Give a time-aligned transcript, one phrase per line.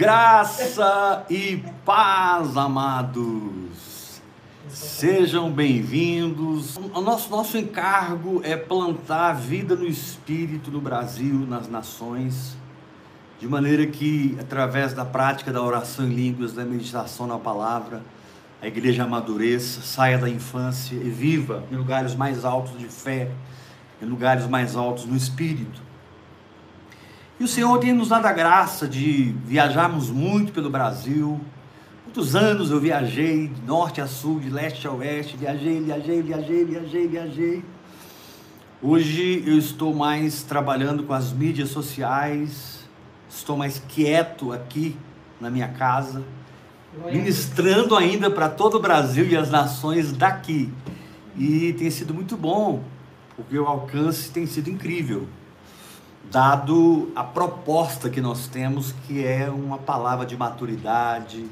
[0.00, 4.22] Graça e paz, amados.
[4.66, 6.78] Sejam bem-vindos.
[6.78, 12.56] O nosso, nosso encargo é plantar vida no Espírito no Brasil, nas nações,
[13.38, 18.00] de maneira que, através da prática da oração em línguas, da meditação na palavra,
[18.62, 23.30] a igreja amadureça, saia da infância e viva em lugares mais altos de fé,
[24.00, 25.89] em lugares mais altos no Espírito.
[27.40, 31.40] E o Senhor tem nos dado a graça de viajarmos muito pelo Brasil.
[32.04, 36.64] Muitos anos eu viajei de norte a sul, de leste a oeste, viajei, viajei, viajei,
[36.66, 37.64] viajei, viajei.
[38.82, 42.80] Hoje eu estou mais trabalhando com as mídias sociais,
[43.26, 44.94] estou mais quieto aqui
[45.40, 46.22] na minha casa,
[47.10, 50.70] ministrando ainda para todo o Brasil e as nações daqui.
[51.38, 52.84] E tem sido muito bom,
[53.34, 55.26] porque o alcance tem sido incrível
[56.30, 61.46] dado a proposta que nós temos, que é uma palavra de maturidade,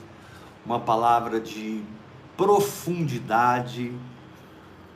[0.65, 1.83] uma palavra de
[2.37, 3.93] profundidade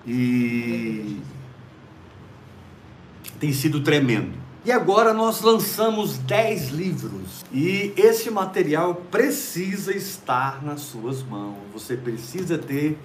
[0.06, 1.20] e
[3.40, 4.40] tem sido tremendo.
[4.64, 11.56] E agora nós lançamos 10 livros e esse material precisa estar nas suas mãos.
[11.72, 12.96] Você precisa ter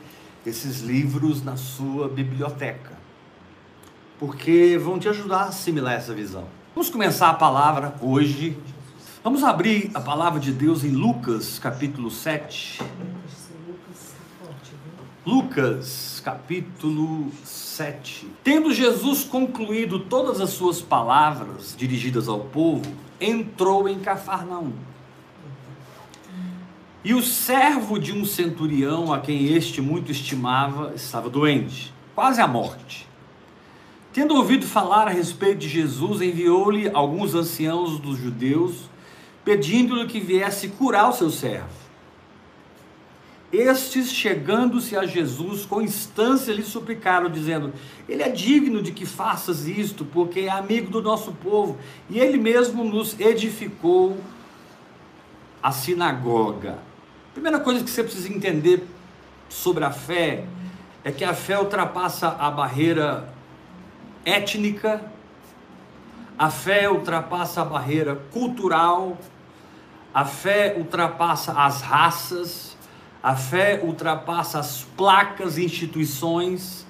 [0.46, 2.96] esses livros na sua biblioteca,
[4.20, 6.57] porque vão te ajudar a assimilar essa visão.
[6.78, 8.56] Vamos começar a palavra hoje.
[9.24, 12.80] Vamos abrir a palavra de Deus em Lucas, capítulo 7.
[15.26, 18.30] Lucas, capítulo 7.
[18.44, 22.86] Tendo Jesus concluído todas as suas palavras dirigidas ao povo,
[23.20, 24.74] entrou em Cafarnaum.
[27.04, 32.48] E o servo de um centurião, a quem este muito estimava, estava doente, quase à
[32.48, 33.07] morte.
[34.18, 38.90] Tendo ouvido falar a respeito de Jesus, enviou-lhe alguns anciãos dos judeus,
[39.46, 41.70] pedindo-lhe que viesse curar o seu servo.
[43.54, 47.72] Estes, chegando-se a Jesus, com instância lhe suplicaram, dizendo:
[48.10, 51.78] Ele é digno de que faças isto, porque é amigo do nosso povo,
[52.10, 54.18] e ele mesmo nos edificou
[55.62, 56.80] a sinagoga.
[57.34, 58.84] Primeira coisa que você precisa entender
[59.48, 60.44] sobre a fé
[61.04, 63.37] é que a fé ultrapassa a barreira
[64.28, 65.02] étnica,
[66.38, 69.18] a fé ultrapassa a barreira cultural,
[70.14, 72.78] a fé ultrapassa as raças,
[73.24, 76.86] a fé ultrapassa as placas e instituições.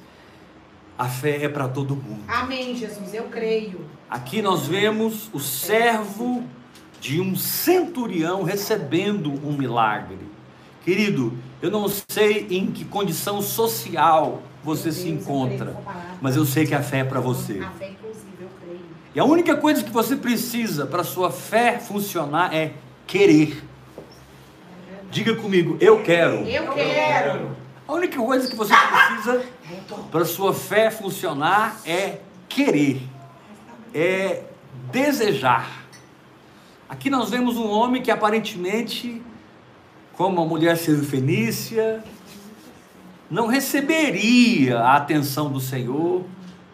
[0.97, 2.23] A fé é para todo mundo.
[2.27, 3.85] Amém, Jesus, eu creio.
[4.09, 6.43] Aqui nós vemos o servo
[6.99, 10.17] de um centurião recebendo um milagre.
[10.83, 15.77] Querido, eu não sei em que condição social você se encontra,
[16.21, 17.59] mas eu sei que a fé é para você.
[17.59, 18.81] A fé, inclusive, eu creio.
[19.15, 22.73] E a única coisa que você precisa para sua fé funcionar é
[23.07, 23.63] querer.
[25.09, 26.45] Diga comigo, eu quero.
[26.45, 27.55] Eu quero.
[27.87, 29.45] A única coisa que você precisa
[30.11, 33.01] para sua fé funcionar é querer,
[33.93, 34.43] é
[34.91, 35.87] desejar.
[36.89, 39.21] Aqui nós vemos um homem que aparentemente,
[40.17, 42.03] como a mulher fenícia,
[43.29, 46.23] não receberia a atenção do Senhor,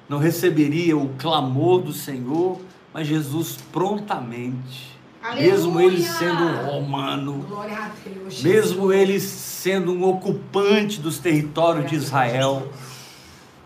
[0.08, 2.60] não receberia o clamor do Senhor,
[2.94, 5.52] mas Jesus prontamente, Aleluia!
[5.52, 7.46] mesmo ele sendo um romano,
[8.04, 8.44] Deus.
[8.44, 12.68] mesmo ele sendo um ocupante dos territórios de Israel,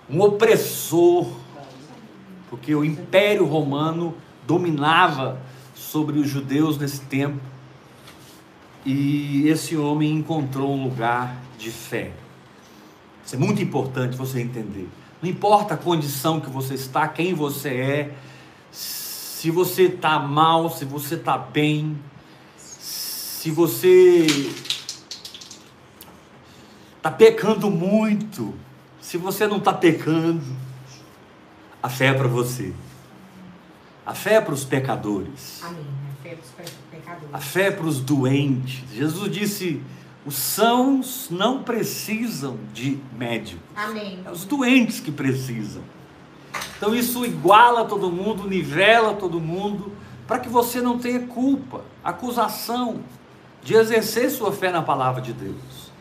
[0.10, 1.28] um opressor,
[2.50, 4.16] porque o Império Romano
[4.46, 5.42] dominava
[5.76, 7.42] sobre os judeus nesse tempo,
[8.86, 12.14] e esse homem encontrou um lugar de fé.
[13.28, 14.88] Isso é muito importante você entender.
[15.22, 18.16] Não importa a condição que você está, quem você é,
[18.72, 22.00] se você está mal, se você está bem,
[22.56, 24.26] se você
[26.96, 28.54] está pecando muito,
[29.02, 30.46] se você não está pecando,
[31.84, 32.74] a fé é para você.
[34.06, 35.62] A fé é para os pecadores.
[35.64, 35.86] Amém.
[36.18, 37.30] A fé dos pe- pecadores.
[37.34, 38.84] A fé é para os doentes.
[38.94, 39.82] Jesus disse:
[40.28, 43.64] os sãos não precisam de médico.
[43.74, 44.20] Amém.
[44.26, 45.82] É os doentes que precisam.
[46.78, 49.94] Então isso iguala todo mundo, nivela todo mundo,
[50.28, 53.00] para que você não tenha culpa, acusação
[53.64, 55.94] de exercer sua fé na palavra de Deus.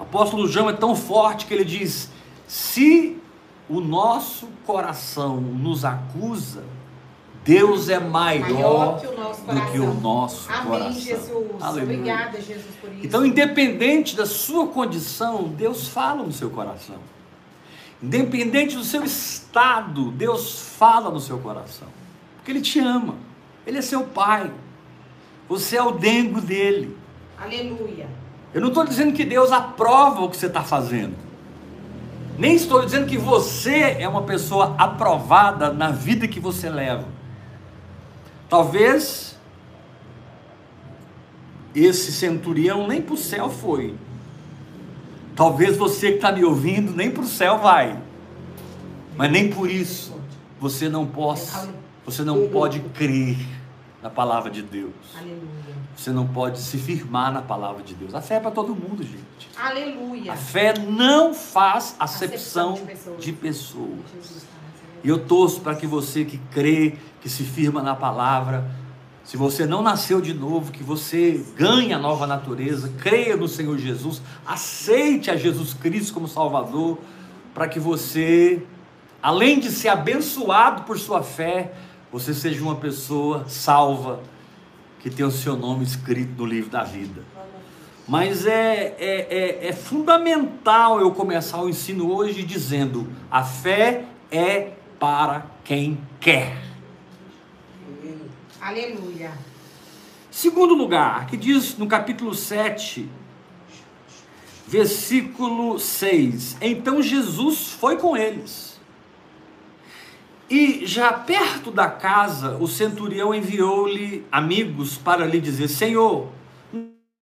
[0.00, 2.10] O apóstolo João é tão forte que ele diz:
[2.48, 3.16] se
[3.68, 6.64] o nosso coração nos acusa,
[7.44, 9.72] Deus é maior, Maior que o nosso do coração.
[9.72, 10.92] que o nosso Amém, coração.
[11.00, 11.46] Jesus.
[11.62, 11.82] Aleluia.
[11.82, 13.06] Obrigada, Jesus, por isso.
[13.06, 16.96] Então, independente da sua condição, Deus fala no seu coração.
[18.02, 21.88] Independente do seu estado, Deus fala no seu coração.
[22.36, 23.14] Porque Ele te ama.
[23.66, 24.50] Ele é seu pai.
[25.48, 26.96] Você é o dengo dele.
[27.38, 28.06] Aleluia.
[28.52, 31.14] Eu não estou dizendo que Deus aprova o que você está fazendo.
[32.38, 37.04] Nem estou dizendo que você é uma pessoa aprovada na vida que você leva.
[38.50, 39.38] Talvez
[41.74, 43.94] esse centurião nem para o céu foi.
[45.36, 47.96] Talvez você que está me ouvindo nem para o céu vai.
[49.16, 50.18] Mas nem por isso
[50.58, 51.70] você não possa,
[52.04, 53.38] você não pode crer
[54.02, 54.92] na palavra de Deus.
[55.96, 58.14] Você não pode se firmar na palavra de Deus.
[58.14, 59.48] A fé é para todo mundo, gente.
[59.56, 60.32] Aleluia.
[60.32, 63.24] A fé não faz acepção, Acepção de pessoas.
[63.24, 64.46] de pessoas.
[65.02, 68.70] E eu torço para que você que crê, que se firma na palavra,
[69.24, 73.78] se você não nasceu de novo, que você ganhe a nova natureza, creia no Senhor
[73.78, 76.98] Jesus, aceite a Jesus Cristo como Salvador,
[77.54, 78.62] para que você,
[79.22, 81.72] além de ser abençoado por sua fé,
[82.10, 84.20] você seja uma pessoa salva,
[84.98, 87.22] que tem o seu nome escrito no livro da vida.
[88.08, 94.72] Mas é, é, é, é fundamental eu começar o ensino hoje dizendo: a fé é
[95.00, 96.62] para quem quer.
[98.60, 99.32] Aleluia.
[100.30, 103.08] Segundo lugar, que diz no capítulo 7,
[104.68, 108.78] versículo 6: Então Jesus foi com eles.
[110.50, 116.28] E já perto da casa, o centurião enviou-lhe amigos para lhe dizer: Senhor,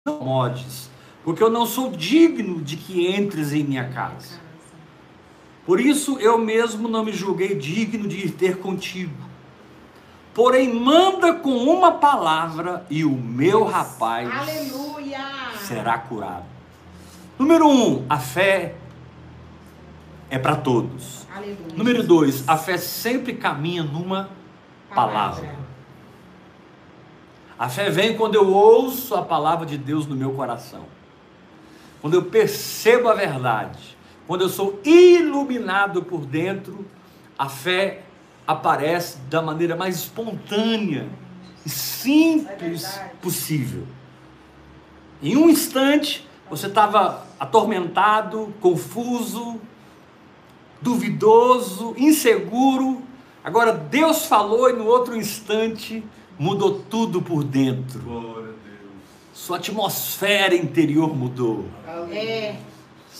[0.05, 0.89] não modes,
[1.23, 4.40] porque eu não sou digno de que entres em minha casa.
[5.65, 9.31] Por isso eu mesmo não me julguei digno de ir ter contigo.
[10.33, 15.19] Porém, manda com uma palavra e o meu rapaz Aleluia.
[15.59, 16.45] será curado.
[17.37, 18.75] Número um, a fé
[20.29, 21.27] é para todos.
[21.35, 21.75] Aleluia.
[21.75, 24.29] Número dois, a fé sempre caminha numa
[24.95, 25.55] palavra.
[27.59, 30.85] A fé vem quando eu ouço a palavra de Deus no meu coração.
[32.01, 33.97] Quando eu percebo a verdade.
[34.31, 36.85] Quando eu sou iluminado por dentro,
[37.37, 38.03] a fé
[38.47, 41.09] aparece da maneira mais espontânea
[41.65, 43.83] e simples É possível.
[45.21, 49.59] Em um instante, você estava atormentado, confuso,
[50.81, 53.01] duvidoso, inseguro.
[53.43, 56.01] Agora Deus falou e no outro instante
[56.39, 57.99] mudou tudo por dentro.
[57.99, 58.93] Glória a Deus.
[59.33, 61.65] Sua atmosfera interior mudou.
[62.09, 62.70] É.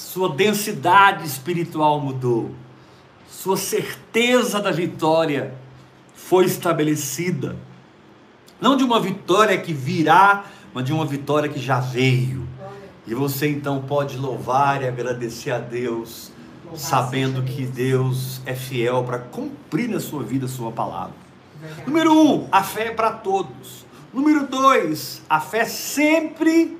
[0.02, 2.52] Sua densidade espiritual mudou.
[3.30, 5.54] Sua certeza da vitória
[6.14, 7.56] foi estabelecida.
[8.60, 10.44] Não de uma vitória que virá,
[10.74, 12.46] mas de uma vitória que já veio.
[13.08, 16.32] E você então pode louvar e agradecer a Deus,
[16.76, 18.42] sabendo que Deus.
[18.46, 21.16] É fiel para cumprir na sua vida a sua palavra.
[21.86, 23.86] Número um, a fé é para todos.
[24.12, 26.78] Número dois, a fé sempre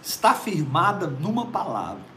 [0.00, 2.11] está firmada numa palavra.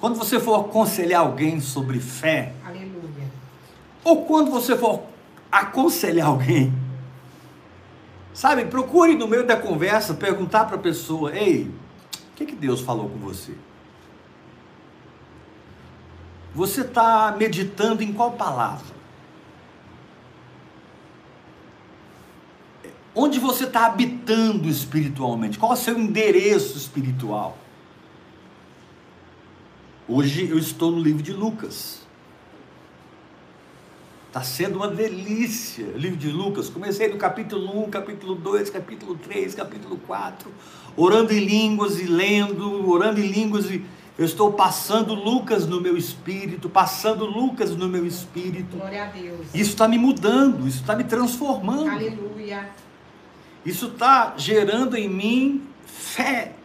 [0.00, 3.30] Quando você for aconselhar alguém sobre fé, Aleluia.
[4.04, 5.02] ou quando você for
[5.50, 6.72] aconselhar alguém,
[8.34, 11.70] sabe, procure no meio da conversa perguntar para a pessoa: Ei,
[12.32, 13.54] o que, que Deus falou com você?
[16.54, 18.96] Você está meditando em qual palavra?
[23.14, 25.58] Onde você está habitando espiritualmente?
[25.58, 27.56] Qual é o seu endereço espiritual?
[30.08, 32.06] Hoje eu estou no livro de Lucas.
[34.28, 36.68] Está sendo uma delícia o livro de Lucas.
[36.68, 40.52] Comecei no capítulo 1, capítulo 2, capítulo 3, capítulo 4,
[40.96, 43.84] orando em línguas e lendo, orando em línguas e
[44.18, 48.76] eu estou passando Lucas no meu espírito, passando Lucas no meu espírito.
[48.76, 49.46] Glória a Deus.
[49.52, 51.90] Isso está me mudando, isso está me transformando.
[51.90, 52.70] Aleluia.
[53.64, 56.55] Isso está gerando em mim fé.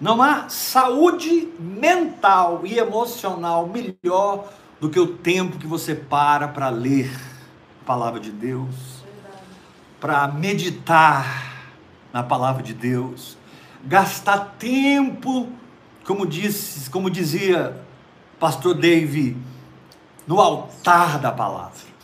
[0.00, 6.68] Não há saúde mental e emocional melhor do que o tempo que você para para
[6.68, 7.10] ler
[7.82, 8.74] a palavra de Deus,
[10.00, 11.52] para meditar
[12.12, 13.36] na palavra de Deus,
[13.84, 15.48] gastar tempo,
[16.04, 17.80] como disse, como dizia
[18.38, 19.36] pastor Dave,
[20.26, 21.94] no altar da palavra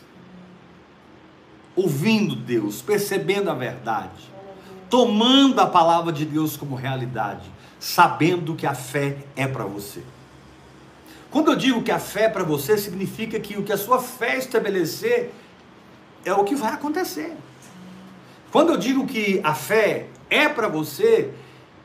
[1.80, 4.30] ouvindo Deus, percebendo a verdade,
[4.88, 10.02] tomando a palavra de Deus como realidade, sabendo que a fé é para você.
[11.30, 14.00] Quando eu digo que a fé é para você, significa que o que a sua
[14.00, 15.32] fé estabelecer
[16.24, 17.34] é o que vai acontecer.
[18.52, 21.32] Quando eu digo que a fé é para você,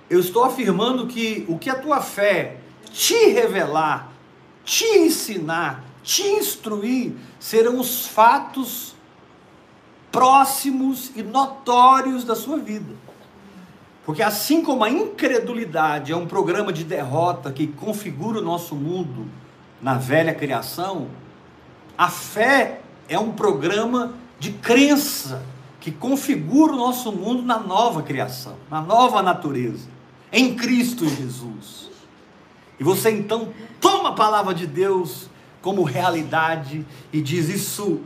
[0.10, 2.58] eu estou afirmando que o que a tua fé
[2.92, 4.12] te revelar,
[4.64, 8.96] te ensinar, te instruir, serão os fatos
[10.12, 13.05] próximos e notórios da sua vida.
[14.06, 19.28] Porque assim como a incredulidade é um programa de derrota que configura o nosso mundo
[19.82, 21.08] na velha criação,
[21.98, 25.44] a fé é um programa de crença
[25.80, 29.88] que configura o nosso mundo na nova criação, na nova natureza,
[30.32, 31.90] em Cristo Jesus.
[32.80, 35.30] E você então toma a palavra de Deus
[35.62, 38.02] como realidade e diz: Isso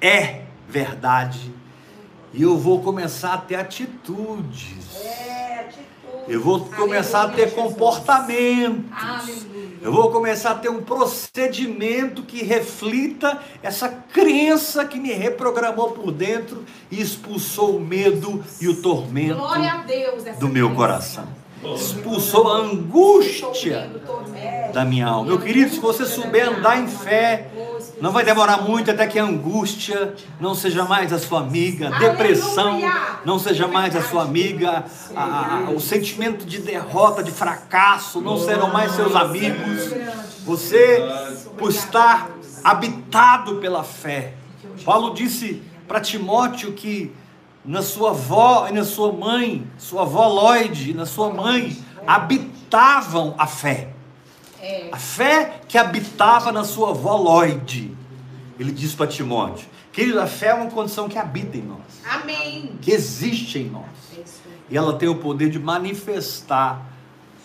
[0.00, 1.52] é verdade.
[2.34, 4.96] E eu vou começar a ter atitudes.
[5.04, 5.84] É, atitude.
[6.26, 7.54] Eu vou começar a ter Jesus.
[7.54, 8.90] comportamentos.
[8.92, 9.78] Aleluia.
[9.80, 16.10] Eu vou começar a ter um procedimento que reflita essa crença que me reprogramou por
[16.10, 19.40] dentro e expulsou o medo e o tormento
[19.86, 20.24] Deus.
[20.40, 21.28] do meu coração.
[21.72, 23.90] Expulsou a angústia
[24.72, 25.28] da minha alma.
[25.28, 27.48] Meu querido, se você souber andar em fé,
[28.00, 31.98] não vai demorar muito até que a angústia não seja mais a sua amiga, a
[31.98, 32.78] depressão
[33.24, 34.84] não seja mais a sua amiga,
[35.16, 39.90] a- a- o sentimento de derrota, de fracasso não serão mais seus amigos.
[40.44, 41.02] Você,
[41.56, 42.30] por estar
[42.62, 44.34] habitado pela fé.
[44.84, 47.14] Paulo disse para Timóteo que
[47.64, 53.34] na sua avó e na sua mãe, sua avó Lloyd e na sua mãe, habitavam
[53.38, 53.93] a fé.
[54.64, 54.88] É.
[54.90, 57.94] A fé que habitava na sua avó Lloyd.
[58.58, 62.78] Ele diz para Timóteo: Querido, a fé é uma condição que habita em nós, Amém.
[62.80, 63.84] que existe em nós.
[64.16, 64.22] É.
[64.70, 66.80] E ela tem o poder de manifestar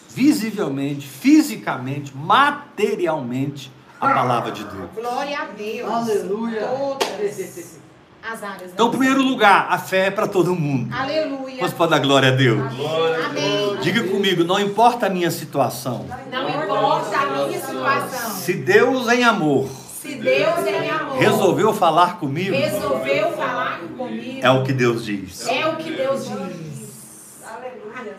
[0.10, 4.90] visivelmente, fisicamente, materialmente a palavra de Deus.
[4.96, 5.92] Glória a Deus.
[5.92, 6.68] Aleluia.
[6.68, 7.78] Todas
[8.24, 8.72] as áreas.
[8.74, 10.94] Então, em da primeiro lugar, a fé é para todo mundo.
[10.94, 11.58] Aleluia.
[11.58, 12.60] Vamos para dar glória a Deus.
[12.60, 13.26] Amém.
[13.26, 13.78] Amém.
[13.82, 16.06] Diga comigo, não importa a minha situação.
[16.32, 18.32] Não importa a minha situação.
[18.32, 24.50] Se Deus em amor Se Deus em amor resolveu falar comigo, resolveu falar comigo, é
[24.50, 25.48] o que Deus diz.
[25.48, 27.44] é o que Deus diz.
[27.46, 28.16] Aleluia.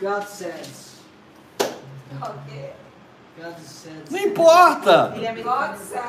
[0.00, 0.92] God says.
[2.10, 4.10] God says.
[4.10, 5.14] Não importa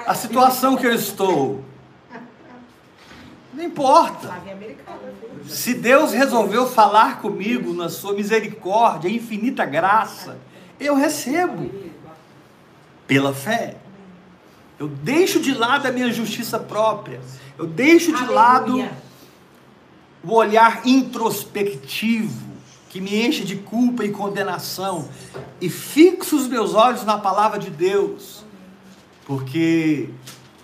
[0.05, 1.63] a situação que eu estou.
[3.53, 4.27] Não importa.
[4.45, 4.99] É americana.
[5.47, 10.37] Se Deus resolveu falar comigo na sua misericórdia, infinita graça,
[10.79, 11.69] eu recebo
[13.05, 13.75] pela fé.
[14.79, 17.21] Eu deixo de lado a minha justiça própria.
[17.57, 18.87] Eu deixo de lado
[20.23, 22.53] o olhar introspectivo
[22.89, 25.09] que me enche de culpa e condenação
[25.59, 28.45] e fixo os meus olhos na palavra de Deus,
[29.25, 30.09] porque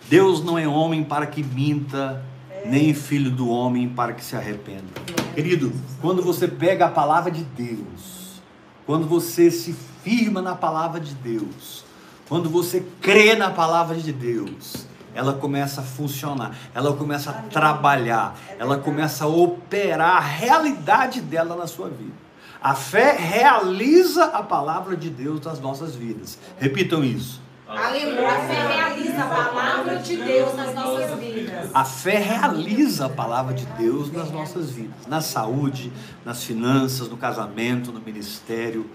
[0.08, 2.24] Deus não é homem para que minta,
[2.66, 4.88] nem filho do homem para que se arrependa.
[5.34, 8.42] Querido, quando você pega a palavra de Deus,
[8.86, 11.86] quando você se firma na palavra de Deus,
[12.28, 18.38] quando você crê na palavra de Deus, ela começa a funcionar, ela começa a trabalhar,
[18.58, 22.14] ela começa a operar a realidade dela na sua vida.
[22.62, 26.38] A fé realiza a palavra de Deus nas nossas vidas.
[26.58, 27.42] Repitam isso.
[27.70, 28.28] Aleluia.
[28.28, 31.70] A fé realiza a palavra de Deus nas nossas vidas.
[31.72, 35.92] A fé realiza a palavra de Deus nas nossas vidas, na saúde,
[36.26, 38.90] nas finanças, no casamento, no ministério.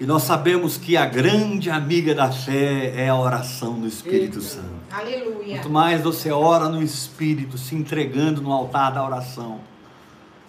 [0.00, 4.72] E nós sabemos que a grande amiga da fé é a oração no Espírito Santo.
[4.90, 5.56] Aleluia.
[5.56, 9.60] Quanto mais você ora no Espírito, se entregando no altar da oração,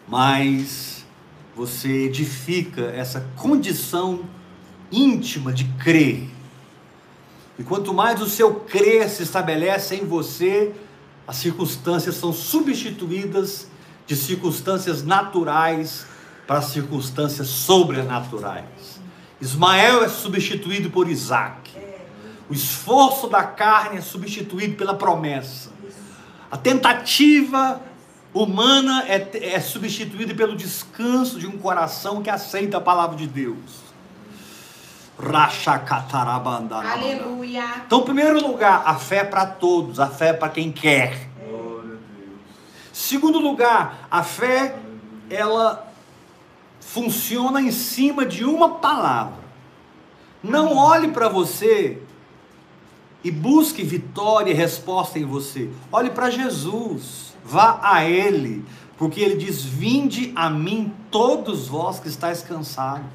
[0.07, 1.05] mais
[1.53, 4.21] você edifica essa condição
[4.91, 6.34] íntima de crer.
[7.57, 10.73] E quanto mais o seu crer se estabelece em você,
[11.27, 13.67] as circunstâncias são substituídas
[14.05, 16.05] de circunstâncias naturais
[16.45, 18.99] para circunstâncias sobrenaturais.
[19.41, 21.71] Ismael é substituído por Isaac.
[22.49, 25.71] O esforço da carne é substituído pela promessa.
[26.51, 27.81] A tentativa
[28.33, 33.84] humana é, é substituída pelo descanso de um coração que aceita a palavra de Deus.
[36.91, 37.83] Aleluia.
[37.85, 41.29] Então, em primeiro lugar, a fé é para todos, a fé é para quem quer.
[41.47, 41.97] Glória.
[42.91, 44.75] Segundo lugar, a fé
[45.29, 45.87] ela
[46.79, 49.45] funciona em cima de uma palavra.
[50.43, 52.01] Não olhe para você
[53.23, 55.69] e busque vitória e resposta em você.
[55.91, 58.63] Olhe para Jesus, vá a Ele,
[58.97, 63.05] porque Ele diz: Vinde a mim, todos vós que estáis cansados,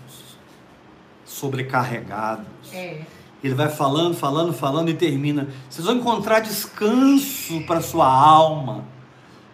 [1.30, 2.46] sobrecarregados.
[2.72, 3.02] É.
[3.42, 5.48] Ele vai falando, falando, falando e termina.
[5.68, 8.84] Vocês vão encontrar descanso para sua alma.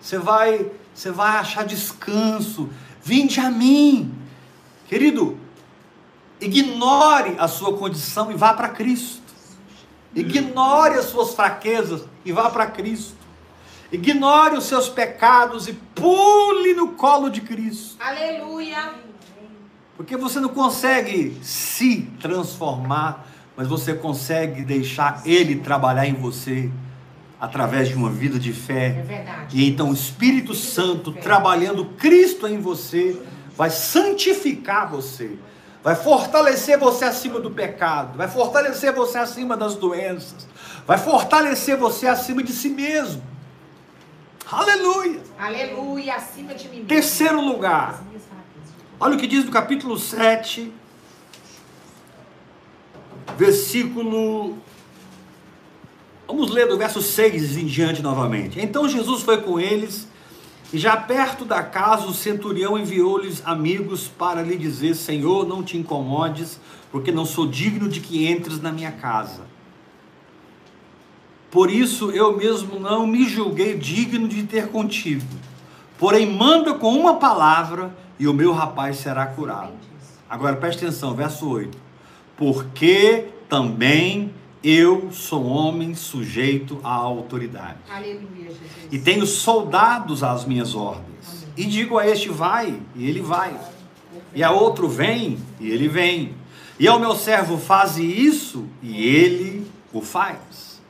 [0.00, 2.68] Você vai, você vai achar descanso.
[3.02, 4.12] Vinde a mim.
[4.88, 5.38] Querido,
[6.40, 9.22] ignore a sua condição e vá para Cristo.
[10.14, 13.14] Ignore as suas fraquezas e vá para Cristo.
[13.92, 17.96] Ignore os seus pecados e pule no colo de Cristo.
[18.00, 19.05] Aleluia.
[19.96, 23.26] Porque você não consegue se transformar,
[23.56, 26.70] mas você consegue deixar Ele trabalhar em você
[27.40, 28.90] através de uma vida de É fé.
[29.06, 29.56] verdade.
[29.58, 33.20] E então o Espírito Santo trabalhando Cristo em você
[33.56, 35.38] vai santificar você,
[35.82, 40.46] vai fortalecer você acima do pecado, vai fortalecer você acima das doenças,
[40.86, 43.22] vai fortalecer você acima de si mesmo.
[44.50, 45.20] Aleluia!
[45.38, 46.14] Aleluia.
[46.16, 46.74] Acima de mim.
[46.76, 46.88] mesmo.
[46.88, 48.02] Terceiro lugar.
[48.98, 50.72] Olha o que diz no capítulo 7,
[53.36, 54.58] versículo.
[56.26, 58.60] Vamos ler do verso 6 em diante novamente.
[58.60, 60.08] Então Jesus foi com eles,
[60.72, 65.76] e já perto da casa, o centurião enviou-lhes amigos para lhe dizer: Senhor, não te
[65.76, 66.58] incomodes,
[66.90, 69.42] porque não sou digno de que entres na minha casa.
[71.50, 75.24] Por isso eu mesmo não me julguei digno de ter contigo.
[75.98, 79.72] Porém, manda com uma palavra e o meu rapaz será curado.
[80.28, 81.76] Agora preste atenção, verso 8.
[82.36, 84.32] Porque também
[84.62, 87.78] eu sou homem sujeito à autoridade.
[87.88, 88.88] Aleluia, Jesus.
[88.90, 91.46] E tenho soldados às minhas ordens.
[91.56, 93.56] E digo a este vai, e ele vai.
[94.34, 96.34] E a outro vem, e ele vem.
[96.78, 100.82] E ao meu servo faze isso, e ele o faz.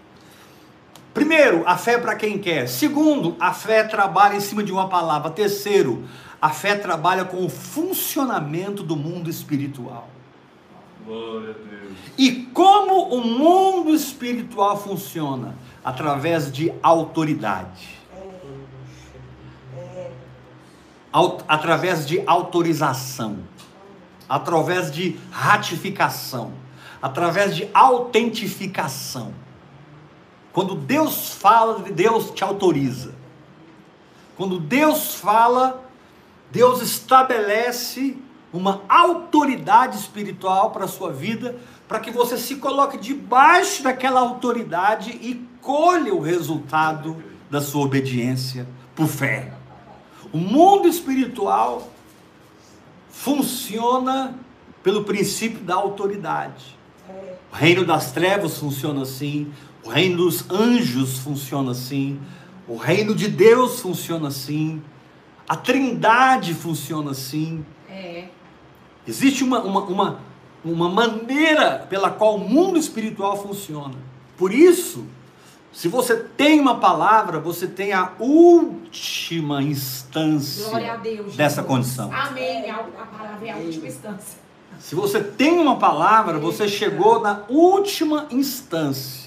[1.14, 2.68] Primeiro, a fé para quem quer.
[2.68, 5.30] Segundo, a fé trabalha em cima de uma palavra.
[5.30, 6.04] Terceiro,
[6.40, 10.09] a fé trabalha com o funcionamento do mundo espiritual.
[11.05, 11.93] Glória a Deus.
[12.19, 15.55] E como o mundo espiritual funciona?
[15.85, 17.97] Através de autoridade.
[21.12, 23.38] Au- através de autorização.
[24.28, 26.52] Através de ratificação.
[27.00, 29.33] Através de autentificação.
[30.52, 33.14] Quando Deus fala, Deus te autoriza.
[34.37, 35.86] Quando Deus fala,
[36.56, 38.16] Deus estabelece
[38.50, 41.54] uma autoridade espiritual para a sua vida,
[41.86, 48.66] para que você se coloque debaixo daquela autoridade e colha o resultado da sua obediência
[48.95, 49.52] por fé.
[50.32, 51.92] O mundo espiritual
[53.10, 54.34] funciona
[54.82, 56.75] pelo princípio da autoridade.
[57.52, 59.52] O reino das trevas funciona assim,
[59.84, 62.19] o reino dos anjos funciona assim,
[62.66, 64.82] o reino de Deus funciona assim,
[65.49, 67.65] a trindade funciona assim.
[67.89, 68.25] É.
[69.06, 70.21] Existe uma, uma, uma,
[70.65, 73.95] uma maneira pela qual o mundo espiritual funciona.
[74.37, 75.06] Por isso,
[75.73, 81.37] se você tem uma palavra, você tem a última instância Deus.
[81.37, 82.11] Dessa condição.
[82.13, 82.71] Amém.
[82.71, 84.39] A, a palavra é a última instância.
[84.78, 89.25] Se você tem uma palavra, você chegou na última instância.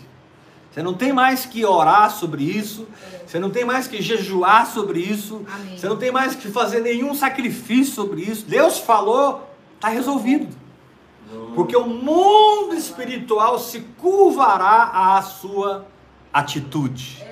[0.71, 2.87] Você não tem mais que orar sobre isso,
[3.25, 5.77] você não tem mais que jejuar sobre isso, Amém.
[5.77, 8.45] você não tem mais que fazer nenhum sacrifício sobre isso.
[8.45, 10.47] Deus falou, está resolvido.
[11.55, 15.85] Porque o mundo espiritual se curvará à sua
[16.33, 17.23] atitude.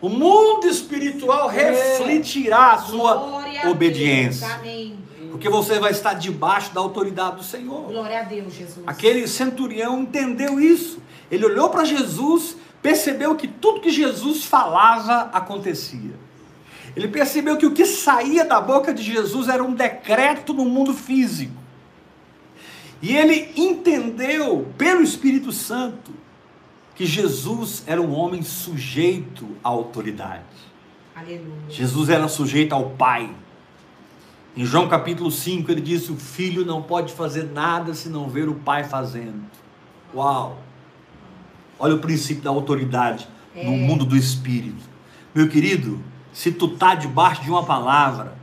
[0.00, 4.48] O mundo espiritual refletirá a sua obediência.
[5.30, 7.88] Porque você vai estar debaixo da autoridade do Senhor.
[7.88, 8.86] Glória a Deus, Jesus.
[8.86, 11.00] Aquele centurião entendeu isso.
[11.30, 16.20] Ele olhou para Jesus, percebeu que tudo que Jesus falava acontecia.
[16.94, 20.92] Ele percebeu que o que saía da boca de Jesus era um decreto no mundo
[20.92, 21.54] físico.
[23.00, 26.12] E ele entendeu, pelo Espírito Santo,
[26.94, 30.44] que Jesus era um homem sujeito à autoridade.
[31.14, 31.68] Aleluia.
[31.68, 33.34] Jesus era sujeito ao Pai.
[34.54, 38.48] Em João capítulo 5, ele disse: O filho não pode fazer nada se não ver
[38.48, 39.42] o Pai fazendo.
[40.14, 40.58] Uau!
[41.78, 44.84] Olha o princípio da autoridade no mundo do espírito.
[45.34, 48.34] Meu querido, se tu tá debaixo de uma palavra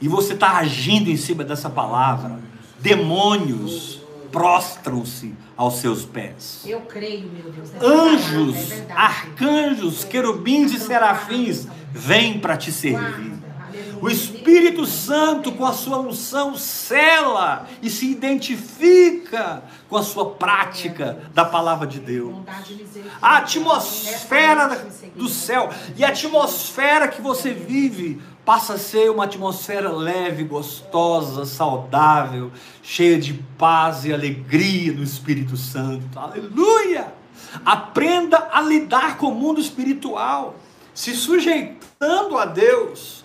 [0.00, 2.40] e você está agindo em cima dessa palavra,
[2.80, 7.68] demônios prostram-se aos seus pés Eu creio, meu Deus.
[7.74, 13.34] palavra, anjos, é arcanjos, querubins e serafins vêm para te servir.
[14.02, 21.22] O Espírito Santo, com a sua unção, cela e se identifica com a sua prática
[21.32, 22.34] da palavra de Deus.
[23.22, 29.92] A atmosfera do céu e a atmosfera que você vive passa a ser uma atmosfera
[29.92, 32.50] leve, gostosa, saudável,
[32.82, 36.18] cheia de paz e alegria no Espírito Santo.
[36.18, 37.14] Aleluia!
[37.64, 40.56] Aprenda a lidar com o mundo espiritual,
[40.92, 43.21] se sujeitando a Deus.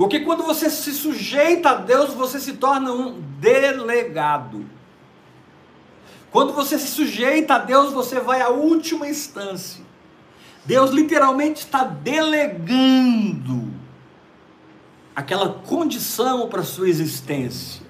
[0.00, 4.64] Porque quando você se sujeita a Deus, você se torna um delegado.
[6.30, 9.84] Quando você se sujeita a Deus, você vai à última instância.
[10.64, 13.70] Deus literalmente está delegando
[15.14, 17.82] aquela condição para a sua existência.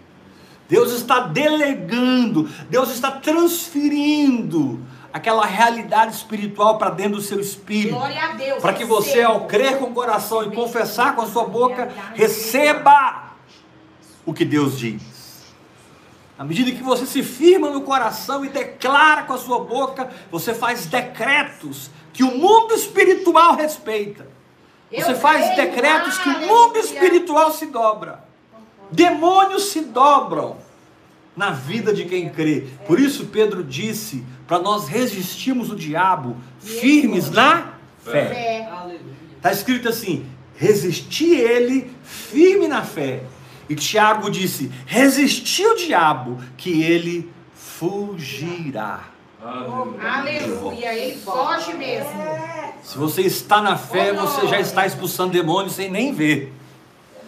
[0.69, 7.97] Deus está delegando, Deus está transferindo aquela realidade espiritual para dentro do seu espírito.
[8.61, 13.33] Para que você, ao crer com o coração e confessar com a sua boca, receba
[14.25, 15.03] o que Deus diz.
[16.39, 20.55] À medida que você se firma no coração e declara com a sua boca, você
[20.55, 24.27] faz decretos que o mundo espiritual respeita.
[24.91, 28.25] Você faz decretos que o mundo espiritual se dobra.
[28.91, 30.57] Demônios se dobram
[31.37, 32.67] na vida de quem crê.
[32.87, 38.69] Por isso Pedro disse para nós resistirmos o diabo firmes na fé.
[39.37, 43.23] Está escrito assim: resistir ele firme na fé.
[43.69, 49.05] E Tiago disse: resistir o diabo, que ele fugirá.
[49.43, 50.11] Aleluia.
[50.11, 50.95] Aleluia.
[50.95, 52.11] Ele foge mesmo.
[52.83, 56.53] Se você está na fé, você já está expulsando demônios sem nem ver.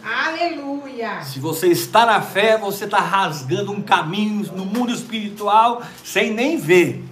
[0.05, 1.23] Aleluia.
[1.23, 6.57] Se você está na fé, você está rasgando um caminho no mundo espiritual sem nem
[6.57, 7.05] ver.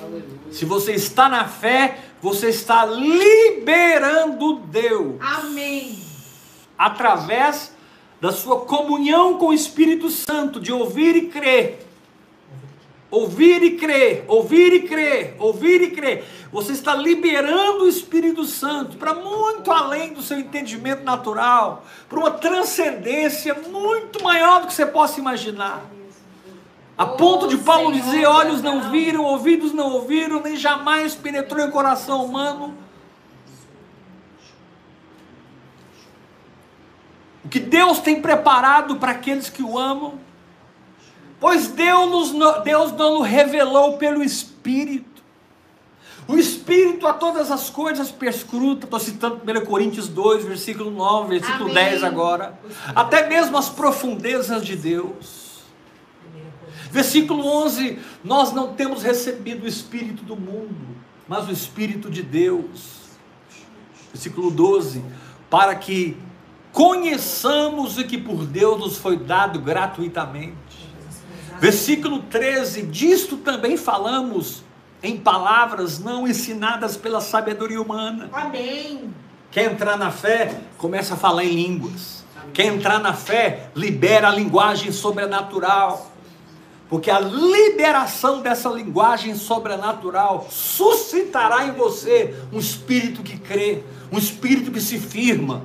[0.00, 0.24] Aleluia.
[0.50, 5.98] Se você está na fé, você está liberando Deus Amém.
[6.78, 7.74] através
[8.20, 11.86] da sua comunhão com o Espírito Santo, de ouvir e crer.
[13.14, 16.24] Ouvir e crer, ouvir e crer, ouvir e crer.
[16.50, 22.32] Você está liberando o Espírito Santo para muito além do seu entendimento natural, para uma
[22.32, 25.84] transcendência muito maior do que você possa imaginar.
[26.98, 31.70] A ponto de Paulo dizer: olhos não viram, ouvidos não ouviram, nem jamais penetrou em
[31.70, 32.74] coração humano.
[37.44, 40.23] O que Deus tem preparado para aqueles que o amam.
[41.44, 45.22] Pois Deus, nos, Deus não nos revelou pelo Espírito.
[46.26, 48.86] O Espírito a todas as coisas perscruta.
[48.86, 51.74] Estou citando 1 Coríntios 2, versículo 9, versículo Amém.
[51.74, 52.58] 10 agora.
[52.94, 55.60] Até mesmo as profundezas de Deus.
[56.90, 60.96] Versículo 11: Nós não temos recebido o Espírito do mundo,
[61.28, 63.02] mas o Espírito de Deus.
[64.10, 65.04] Versículo 12:
[65.50, 66.16] Para que
[66.72, 70.83] conheçamos o que por Deus nos foi dado gratuitamente.
[71.58, 74.62] Versículo 13: Disto também falamos
[75.02, 78.28] em palavras não ensinadas pela sabedoria humana.
[78.32, 79.12] Amém.
[79.50, 82.24] Quer entrar na fé, começa a falar em línguas.
[82.52, 86.10] Quer entrar na fé, libera a linguagem sobrenatural.
[86.88, 94.70] Porque a liberação dessa linguagem sobrenatural suscitará em você um espírito que crê, um espírito
[94.70, 95.62] que se firma,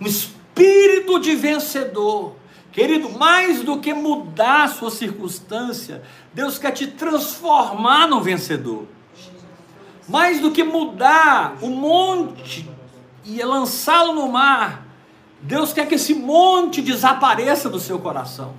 [0.00, 2.36] um espírito de vencedor.
[2.72, 6.02] Querido, mais do que mudar a sua circunstância,
[6.32, 8.86] Deus quer te transformar num vencedor.
[10.08, 12.68] Mais do que mudar o monte
[13.24, 14.86] e lançá-lo no mar,
[15.40, 18.54] Deus quer que esse monte desapareça do seu coração.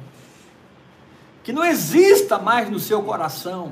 [1.44, 3.72] Que não exista mais no seu coração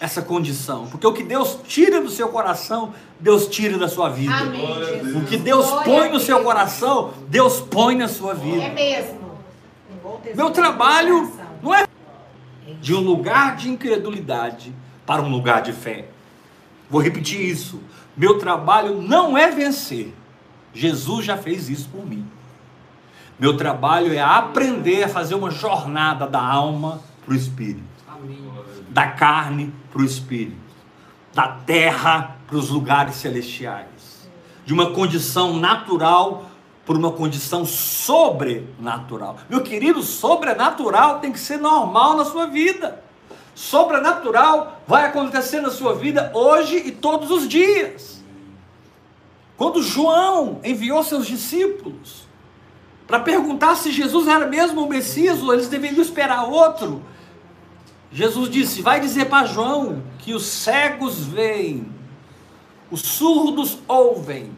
[0.00, 0.86] essa condição.
[0.86, 4.34] Porque o que Deus tira do seu coração, Deus tira da sua vida.
[4.34, 5.16] Amém.
[5.16, 8.68] O que Deus Glória põe no seu coração, Deus põe na sua É vida.
[8.70, 9.15] mesmo.
[10.34, 11.86] Meu trabalho não é
[12.80, 16.08] de um lugar de incredulidade para um lugar de fé.
[16.90, 17.80] Vou repetir isso.
[18.16, 20.14] Meu trabalho não é vencer.
[20.72, 22.26] Jesus já fez isso por mim.
[23.38, 28.38] Meu trabalho é aprender a fazer uma jornada da alma para o espírito, Amém.
[28.88, 30.56] da carne para o espírito,
[31.34, 34.28] da terra para os lugares celestiais,
[34.64, 36.46] de uma condição natural
[36.86, 39.38] para uma condição sobrenatural.
[39.50, 43.02] Meu querido, sobrenatural tem que ser normal na sua vida.
[43.56, 48.22] Sobrenatural vai acontecer na sua vida hoje e todos os dias.
[49.56, 52.26] Quando João enviou seus discípulos
[53.06, 57.02] para perguntar se Jesus era mesmo o Messias ou eles deveriam esperar outro,
[58.12, 61.90] Jesus disse: Vai dizer para João que os cegos veem,
[62.90, 64.52] os surdos ouvem,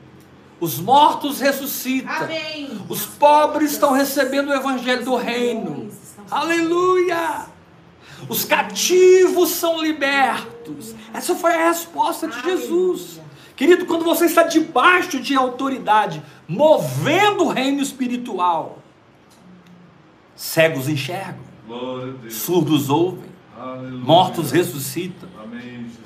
[0.60, 2.70] os mortos ressuscitam, Amém.
[2.88, 5.88] os pobres estão recebendo o evangelho do reino.
[6.30, 7.46] Aleluia!
[8.28, 10.94] Os cativos são libertos.
[11.14, 13.20] Essa foi a resposta de Jesus.
[13.54, 18.78] Querido, quando você está debaixo de autoridade, movendo o reino espiritual,
[20.34, 22.34] cegos enxergam, Glória a Deus.
[22.34, 23.24] surdos ouvem,
[23.58, 23.98] Aleluia.
[24.04, 25.98] mortos ressuscitam, Amém, Jesus.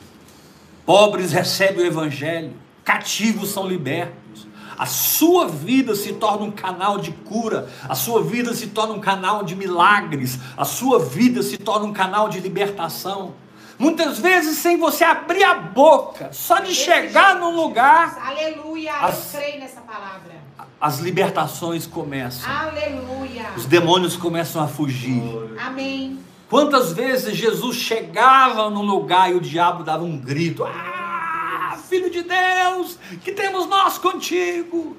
[0.86, 2.52] pobres recebem o evangelho,
[2.84, 4.21] cativos são libertos.
[4.82, 8.98] A sua vida se torna um canal de cura, a sua vida se torna um
[9.00, 13.32] canal de milagres, a sua vida se torna um canal de libertação.
[13.78, 18.92] Muitas vezes sem você abrir a boca, só de chegar num lugar, Aleluia.
[18.96, 20.32] As- Eu creio nessa palavra.
[20.80, 22.50] as libertações começam.
[22.52, 23.50] Aleluia.
[23.56, 25.22] Os demônios começam a fugir.
[25.64, 26.18] Amém.
[26.50, 31.01] Quantas vezes Jesus chegava no lugar e o diabo dava um grito: Ah,
[31.92, 34.96] filho de Deus, que temos nós contigo?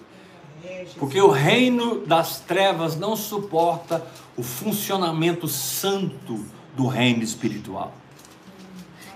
[0.99, 4.05] Porque o reino das trevas não suporta
[4.37, 6.45] o funcionamento santo
[6.77, 7.95] do reino espiritual.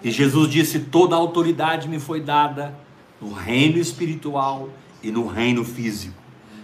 [0.03, 2.75] E Jesus disse: Toda a autoridade me foi dada
[3.21, 4.69] no reino espiritual
[5.03, 6.19] e no reino físico.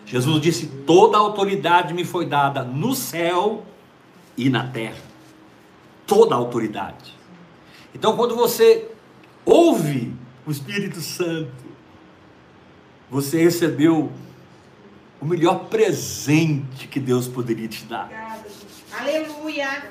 [0.08, 3.63] Jesus disse: Toda a autoridade me foi dada no céu
[4.36, 5.04] e na terra.
[6.08, 7.13] Toda autoridade.
[7.93, 8.89] Então, quando você
[9.45, 11.51] ouve o Espírito Santo,
[13.10, 14.12] você recebeu
[15.21, 18.10] o melhor presente que Deus poderia te dar.
[18.91, 19.86] Aleluia.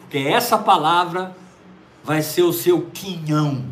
[0.00, 1.36] Porque essa palavra
[2.02, 3.64] vai ser o seu quinhão.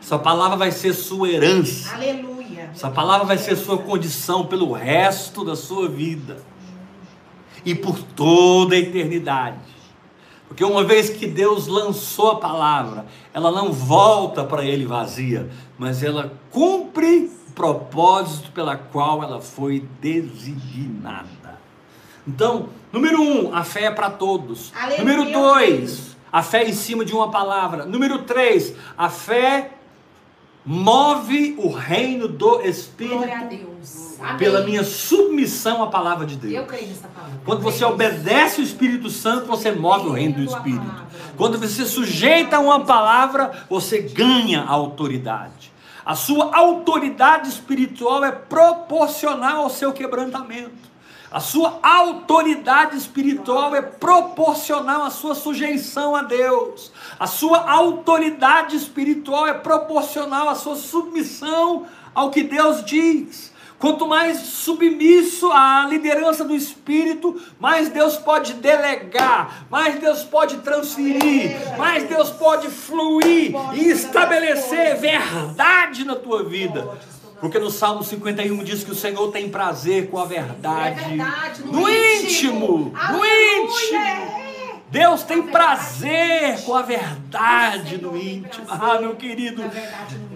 [0.00, 1.94] Essa palavra vai ser sua herança.
[1.94, 2.70] Aleluia.
[2.72, 6.42] Essa palavra vai ser sua condição pelo resto da sua vida.
[7.64, 9.75] E por toda a eternidade.
[10.48, 16.02] Porque uma vez que Deus lançou a palavra, ela não volta para ele vazia, mas
[16.02, 21.58] ela cumpre o propósito pela qual ela foi designada.
[22.26, 24.72] Então, número um, a fé é para todos.
[24.74, 24.98] Aleluia.
[24.98, 27.84] Número dois, a fé em cima de uma palavra.
[27.84, 29.75] Número três, a fé
[30.66, 33.24] move o reino do Espírito
[34.36, 36.54] pela minha submissão à palavra de Deus.
[36.54, 37.40] Eu creio nessa palavra.
[37.44, 41.06] Quando você obedece o Espírito Santo, você move o reino do Espírito.
[41.36, 45.72] Quando você sujeita a uma palavra, você ganha autoridade.
[46.04, 50.85] A sua autoridade espiritual é proporcional ao seu quebrantamento.
[51.30, 56.92] A sua autoridade espiritual é proporcional à sua sujeição a Deus.
[57.18, 63.52] A sua autoridade espiritual é proporcional à sua submissão ao que Deus diz.
[63.78, 71.76] Quanto mais submisso à liderança do Espírito, mais Deus pode delegar, mais Deus pode transferir,
[71.76, 76.88] mais Deus pode fluir e estabelecer verdade na tua vida.
[77.40, 81.62] Porque no Salmo 51 diz que o Senhor tem prazer com a verdade, É verdade,
[81.64, 82.92] no no íntimo, íntimo.
[83.12, 84.46] no íntimo.
[84.90, 88.64] Deus tem prazer com a verdade no íntimo.
[88.68, 89.62] Ah, meu querido,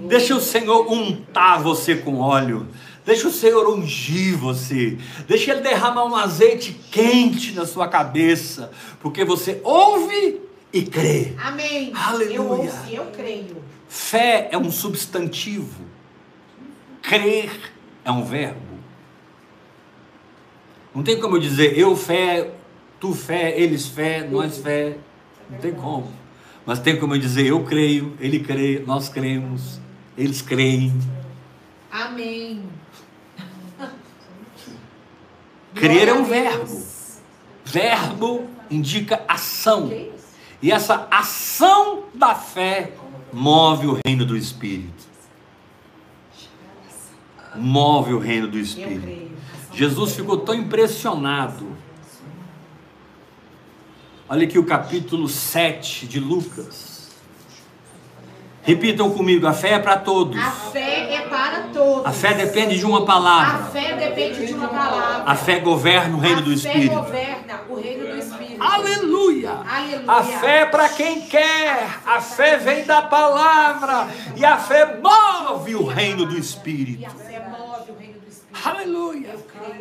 [0.08, 2.66] deixa o Senhor untar você com óleo.
[3.06, 4.98] Deixa o Senhor ungir você.
[5.26, 8.70] Deixa Ele derramar um azeite quente na sua cabeça.
[9.00, 10.40] Porque você ouve
[10.72, 11.32] e crê.
[11.42, 11.92] Amém.
[11.94, 12.34] Aleluia.
[12.36, 13.56] Eu ouço e eu creio.
[13.88, 15.89] Fé é um substantivo.
[17.02, 17.50] Crer
[18.04, 18.60] é um verbo.
[20.94, 22.50] Não tem como eu dizer eu fé,
[22.98, 24.96] tu fé, eles fé, nós fé.
[25.48, 26.12] Não tem como.
[26.66, 29.80] Mas tem como eu dizer eu creio, ele crê, nós cremos,
[30.16, 30.92] eles creem.
[31.90, 32.62] Amém.
[35.74, 36.82] Crer é um verbo.
[37.64, 39.90] Verbo indica ação.
[40.62, 42.92] E essa ação da fé
[43.32, 44.99] move o reino do Espírito.
[47.56, 49.30] Move o reino do Espírito.
[49.72, 51.66] Jesus ficou tão impressionado.
[54.28, 56.89] Olha aqui o capítulo 7 de Lucas.
[58.62, 60.38] Repitam comigo: a fé é para todos.
[60.38, 62.06] A fé é para todos.
[62.06, 63.64] A fé depende de uma A palavra.
[63.72, 65.22] fé depende de uma palavra.
[65.26, 66.94] A fé governa o reino A do fé Espírito.
[66.94, 68.62] governa o reino do Espírito.
[68.62, 69.50] Aleluia!
[69.66, 70.04] Aleluia.
[70.12, 75.74] A fé é para quem quer, a fé vem da palavra e a fé move
[75.76, 77.06] o reino do E Espírito.
[77.06, 78.68] a fé move o reino do Espírito.
[78.68, 79.30] Aleluia!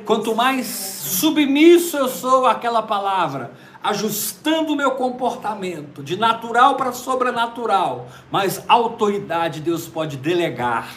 [0.06, 8.10] Quanto mais submisso eu sou àquela palavra, ajustando o meu comportamento de natural para sobrenatural,
[8.30, 10.96] mais autoridade Deus pode delegar.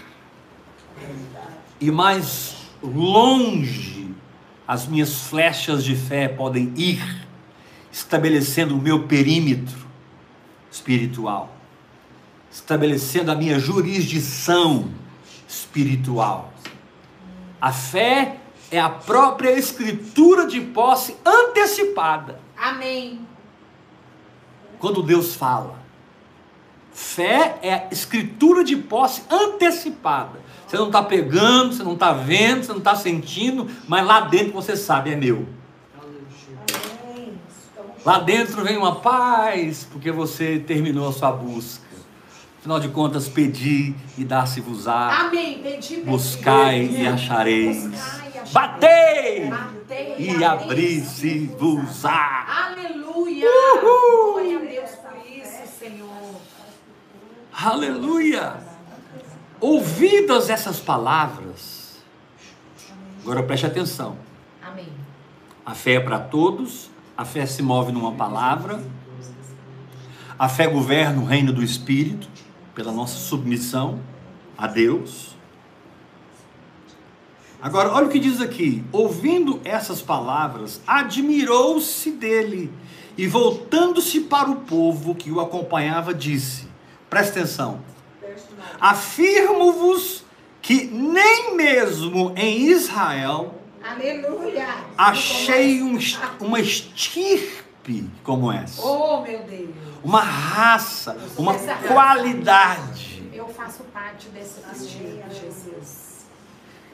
[1.80, 4.14] E mais longe
[4.66, 7.26] as minhas flechas de fé podem ir,
[7.90, 9.86] estabelecendo o meu perímetro
[10.70, 11.54] espiritual,
[12.50, 14.88] estabelecendo a minha jurisdição
[15.46, 16.52] espiritual.
[17.60, 18.38] A fé
[18.72, 22.40] é a própria escritura de posse antecipada.
[22.56, 23.20] Amém.
[24.78, 25.78] Quando Deus fala,
[26.90, 30.40] fé é a escritura de posse antecipada.
[30.66, 34.54] Você não está pegando, você não está vendo, você não está sentindo, mas lá dentro
[34.54, 35.46] você sabe, é meu.
[38.04, 41.84] Lá dentro vem uma paz, porque você terminou a sua busca.
[42.58, 45.26] Afinal de contas, pedi e dá-se-vos-á.
[45.26, 45.58] Amém.
[45.58, 46.00] Pedi, pedi.
[46.02, 47.76] Buscai e achareis.
[47.76, 48.21] Buscai e achareis.
[48.50, 52.68] Batei Batei e abri-se-vos-á.
[52.68, 53.46] Aleluia.
[53.46, 54.32] Uhul.
[54.32, 56.34] Glória a Deus por isso, Senhor.
[57.52, 58.56] Aleluia!
[59.60, 62.02] Ouvidas essas palavras,
[63.22, 64.16] agora preste atenção.
[64.60, 64.88] Amém.
[65.64, 68.82] A fé é para todos, a fé se move numa palavra,
[70.36, 72.28] a fé governa o reino do Espírito,
[72.74, 74.00] pela nossa submissão
[74.58, 75.31] a Deus.
[77.62, 82.72] Agora, olha o que diz aqui: ouvindo essas palavras, admirou-se dele
[83.16, 86.66] e, voltando-se para o povo que o acompanhava, disse:
[87.08, 87.80] presta atenção,
[88.80, 90.24] afirmo-vos
[90.60, 94.66] que nem mesmo em Israel Aleluia.
[94.96, 95.98] achei um,
[96.40, 99.70] uma estirpe como essa, Oh, meu Deus.
[100.04, 101.54] uma raça, uma
[101.86, 103.22] qualidade.
[103.32, 106.11] Eu faço parte desse estilo, Jesus.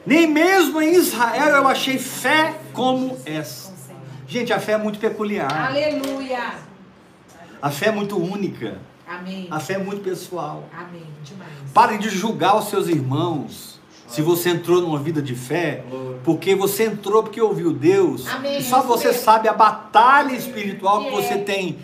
[0.05, 3.73] Nem mesmo em Israel eu achei fé como essa.
[4.27, 5.67] Gente, a fé é muito peculiar.
[5.67, 6.53] Aleluia.
[7.61, 8.77] A fé é muito única.
[9.07, 9.47] Amém.
[9.49, 10.65] A fé é muito pessoal.
[10.71, 11.05] Amém.
[11.23, 11.49] Demais.
[11.73, 15.83] Pare de julgar os seus irmãos se você entrou numa vida de fé,
[16.23, 18.27] porque você entrou porque ouviu Deus.
[18.27, 21.77] Amém, E só você sabe a batalha espiritual que você tem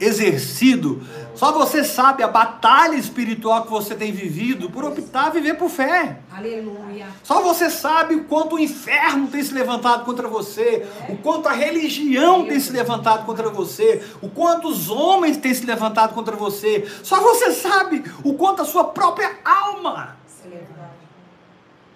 [0.00, 1.02] exercido.
[1.34, 5.68] Só você sabe a batalha espiritual que você tem vivido por optar a viver por
[5.68, 6.20] fé.
[6.34, 7.08] Aleluia.
[7.22, 11.52] Só você sabe o quanto o inferno tem se levantado contra você, o quanto a
[11.52, 16.88] religião tem se levantado contra você, o quanto os homens têm se levantado contra você.
[17.02, 20.90] Só você sabe o quanto a sua própria alma Celebrar.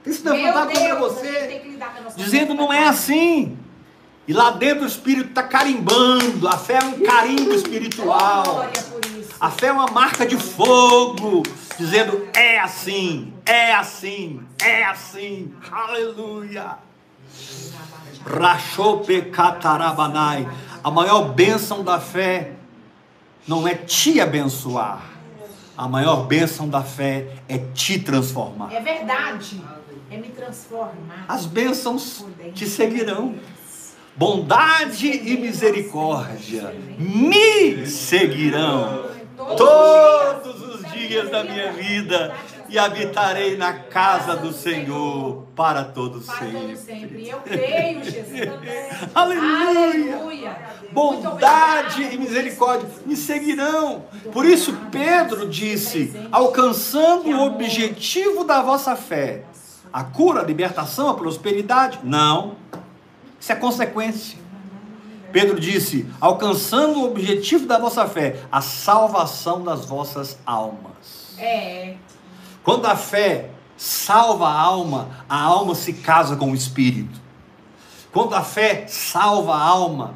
[0.04, 1.62] tem se levantado Deus, contra você,
[2.14, 3.58] dizendo não é própria assim.
[4.30, 8.64] E lá dentro o Espírito está carimbando, a fé é um carimbo espiritual.
[9.40, 11.42] A fé é uma marca de fogo,
[11.76, 15.52] dizendo é assim, é assim, é assim.
[15.68, 16.78] Aleluia.
[18.24, 20.48] Rachope catarabanai.
[20.84, 22.52] A maior bênção da fé
[23.48, 25.10] não é te abençoar.
[25.76, 28.72] A maior bênção da fé é te transformar.
[28.72, 29.60] É verdade.
[30.08, 31.24] É me transformar.
[31.26, 33.34] As bênçãos te seguirão.
[34.20, 39.06] Bondade e misericórdia me seguirão
[39.56, 42.30] todos os dias da minha vida
[42.68, 47.30] e habitarei na casa do Senhor para todo Para todo sempre.
[47.30, 48.50] Eu creio, Jesus.
[49.14, 50.54] Aleluia!
[50.92, 54.04] Bondade e misericórdia me seguirão.
[54.34, 59.44] Por isso, Pedro disse: alcançando o objetivo da vossa fé,
[59.90, 62.00] a cura, a libertação, a prosperidade.
[62.04, 62.60] Não,
[63.40, 64.38] isso é consequência.
[65.32, 71.34] Pedro disse: alcançando o objetivo da vossa fé, a salvação das vossas almas.
[71.38, 71.94] É.
[72.62, 77.18] Quando a fé salva a alma, a alma se casa com o espírito.
[78.12, 80.14] Quando a fé salva a alma,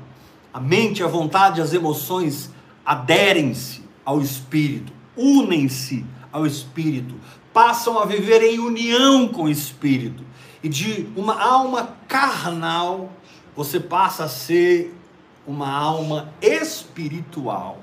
[0.53, 2.51] a mente, a vontade, as emoções
[2.85, 7.15] aderem-se ao espírito, unem-se ao espírito,
[7.53, 10.25] passam a viver em união com o espírito.
[10.65, 13.13] E de uma alma carnal,
[13.55, 14.97] você passa a ser
[15.47, 17.81] uma alma espiritual.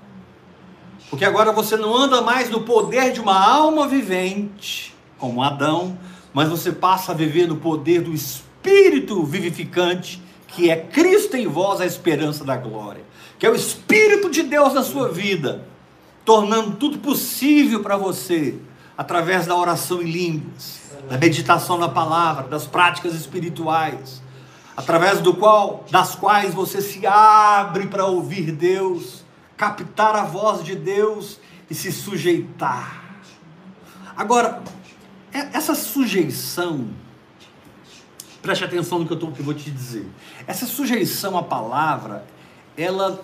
[1.08, 5.96] Porque agora você não anda mais no poder de uma alma vivente, como Adão,
[6.34, 11.82] mas você passa a viver no poder do Espírito vivificante, que é Cristo em vós,
[11.82, 13.04] a esperança da glória.
[13.38, 15.68] Que é o Espírito de Deus na sua vida,
[16.26, 18.58] tornando tudo possível para você,
[18.98, 24.22] através da oração em línguas, da meditação na palavra, das práticas espirituais,
[24.76, 29.24] através do qual, das quais você se abre para ouvir Deus,
[29.58, 33.02] captar a voz de Deus e se sujeitar.
[34.16, 34.62] Agora,
[35.34, 36.88] é- essa sujeição,
[38.42, 40.08] preste atenção no que eu, tô, que eu vou te dizer.
[40.48, 42.26] Essa sujeição à palavra,
[42.78, 43.24] ela,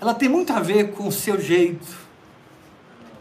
[0.00, 1.86] ela tem muito a ver com o seu jeito.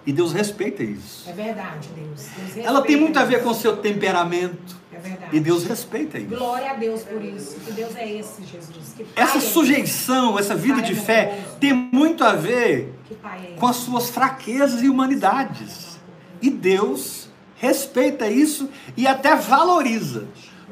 [0.05, 1.29] E Deus respeita isso.
[1.29, 2.27] É verdade, Deus.
[2.53, 4.77] Deus Ela tem muito a ver com o seu temperamento.
[4.91, 5.35] É verdade.
[5.35, 6.29] E Deus respeita isso.
[6.29, 7.59] Glória a Deus por isso.
[7.59, 8.95] Que Deus é esse, Jesus.
[9.15, 14.09] Essa é sujeição, essa vida de fé, tem muito a ver é com as suas
[14.09, 15.99] fraquezas e humanidades.
[16.41, 20.27] E Deus respeita isso e até valoriza.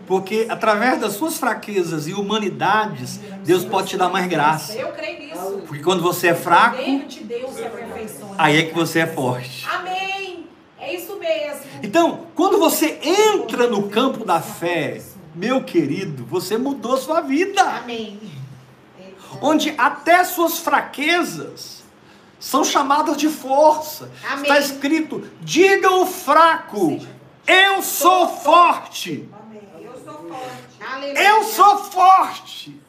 [0.08, 4.74] Porque através das suas fraquezas e humanidades, Deus pode te dar mais graça.
[4.74, 5.64] Eu creio nisso.
[5.68, 6.78] Porque quando você é fraco,
[8.38, 9.66] aí é que você é forte.
[9.70, 10.48] Amém.
[10.80, 11.62] É isso mesmo.
[11.84, 15.02] Então, quando você entra no campo da fé,
[15.36, 17.62] meu querido, você mudou sua vida.
[17.62, 18.20] Amém.
[19.42, 21.84] onde até suas fraquezas
[22.40, 24.12] são chamadas de força.
[24.30, 24.44] Amém.
[24.44, 27.00] Está escrito: diga o fraco,
[27.46, 29.30] eu sou forte.
[29.80, 30.94] Eu sou forte.
[30.94, 31.20] Aleluia.
[31.20, 32.82] Eu sou forte.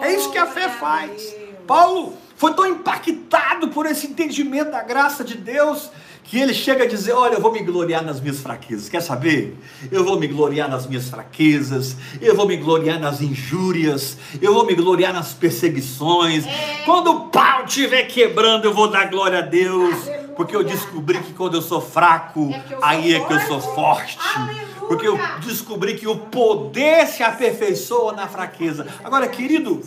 [0.00, 1.34] É isso que a fé faz.
[1.66, 5.90] Paulo foi tão impactado por esse entendimento da graça de Deus
[6.24, 8.88] que ele chega a dizer: Olha, eu vou me gloriar nas minhas fraquezas.
[8.88, 9.56] Quer saber?
[9.90, 14.66] Eu vou me gloriar nas minhas fraquezas, eu vou me gloriar nas injúrias, eu vou
[14.66, 16.46] me gloriar nas perseguições.
[16.46, 16.82] É.
[16.84, 20.32] Quando o pau estiver quebrando, eu vou dar glória a Deus, Aleluia.
[20.36, 23.60] porque eu descobri que quando eu sou fraco, É sou aí é que eu sou
[23.60, 24.16] forte.
[24.18, 24.38] forte.
[24.38, 24.66] Aleluia.
[24.88, 28.86] Porque eu descobri que o poder se aperfeiçoa na fraqueza.
[29.02, 29.82] Agora, querido,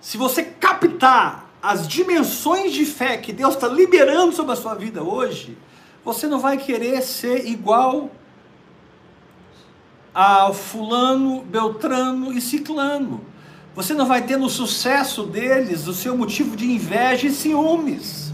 [0.00, 5.02] se você captar as dimensões de fé que Deus está liberando sobre a sua vida
[5.02, 5.58] hoje,
[6.04, 8.10] você não vai querer ser igual
[10.14, 13.24] a fulano, beltrano e ciclano.
[13.74, 18.32] Você não vai ter no sucesso deles o seu motivo de inveja e ciúmes.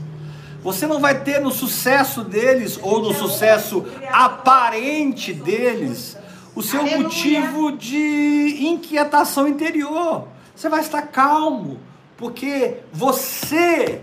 [0.62, 6.16] Você não vai ter no sucesso deles ou no sucesso aparente deles
[6.54, 10.26] o seu motivo de inquietação interior.
[10.54, 11.78] Você vai estar calmo,
[12.24, 14.02] porque você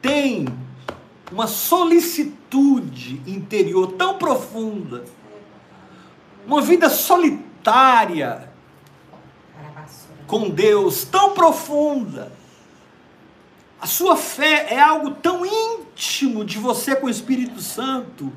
[0.00, 0.48] tem
[1.30, 5.04] uma solicitude interior tão profunda,
[6.44, 8.50] uma vida solitária
[10.26, 12.32] com Deus tão profunda.
[13.80, 18.32] A sua fé é algo tão íntimo de você com o Espírito Santo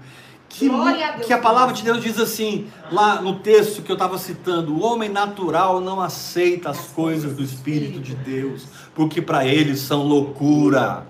[0.57, 4.17] que, a que a palavra de Deus diz assim, lá no texto que eu estava
[4.17, 9.79] citando: o homem natural não aceita as coisas do Espírito de Deus, porque para eles
[9.79, 11.05] são loucura.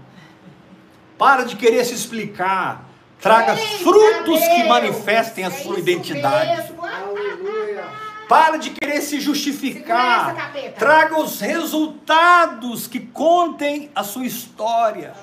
[1.17, 2.89] Para de querer se explicar.
[3.21, 6.73] Traga frutos que manifestem a é sua isso identidade.
[8.27, 10.51] Para de querer se justificar.
[10.77, 15.13] Traga os resultados que contem a sua história.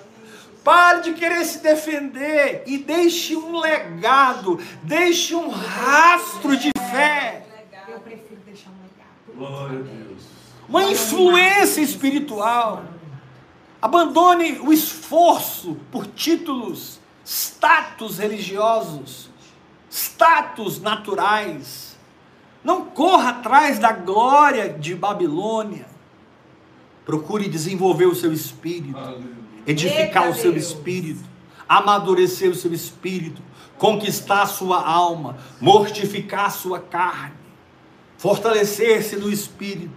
[0.65, 7.45] Pare de querer se defender e deixe um legado, deixe um rastro de fé,
[7.89, 9.37] Eu prefiro deixar um legado.
[9.37, 10.23] Glória a Deus.
[10.69, 12.85] uma influência espiritual.
[13.81, 19.29] Abandone o esforço por títulos, status religiosos,
[19.91, 21.99] status naturais.
[22.63, 25.87] Não corra atrás da glória de Babilônia.
[27.05, 29.42] Procure desenvolver o seu espírito, Aleluia.
[29.67, 30.67] Edificar Eita o seu Deus.
[30.67, 31.25] espírito,
[31.69, 33.43] amadurecer o seu espírito,
[33.79, 37.35] conquistar a sua alma, mortificar a sua carne,
[38.17, 39.95] fortalecer-se no espírito,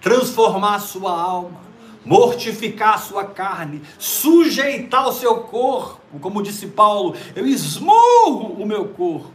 [0.00, 1.60] transformar a sua alma,
[2.04, 8.86] mortificar a sua carne, sujeitar o seu corpo, como disse Paulo, eu esmurro o meu
[8.88, 9.32] corpo,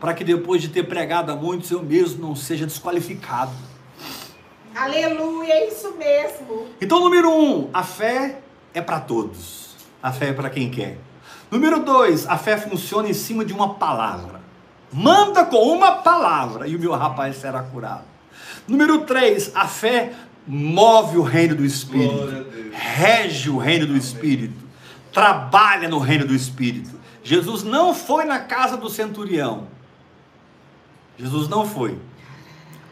[0.00, 3.52] para que depois de ter pregado a muitos eu mesmo não seja desqualificado.
[4.74, 6.66] Aleluia, é isso mesmo.
[6.80, 8.40] Então, número um, a fé
[8.74, 9.76] é para todos.
[10.02, 10.98] A fé é para quem quer.
[11.50, 14.40] Número dois, a fé funciona em cima de uma palavra.
[14.92, 18.04] Manda com uma palavra e o meu rapaz será curado.
[18.66, 20.12] Número três, a fé
[20.46, 24.54] move o reino do Espírito, rege o reino do Espírito,
[25.12, 26.98] trabalha no reino do Espírito.
[27.22, 29.66] Jesus não foi na casa do centurião.
[31.18, 31.98] Jesus não foi.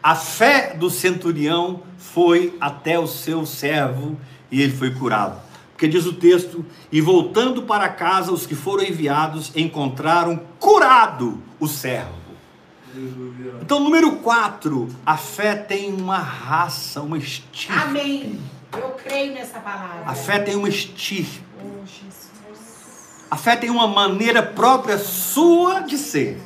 [0.02, 4.18] A fé do centurião foi até o seu servo
[4.50, 5.47] e ele foi curado.
[5.78, 11.68] Porque diz o texto: E voltando para casa, os que foram enviados encontraram curado o
[11.68, 12.18] servo.
[13.62, 17.80] Então, número 4, a fé tem uma raça, uma estirpe.
[17.80, 18.40] Amém.
[18.72, 20.02] Eu creio nessa palavra.
[20.04, 21.44] A fé tem uma estirpe.
[21.64, 21.84] Oh.
[23.30, 26.40] A fé tem uma maneira própria sua de ser.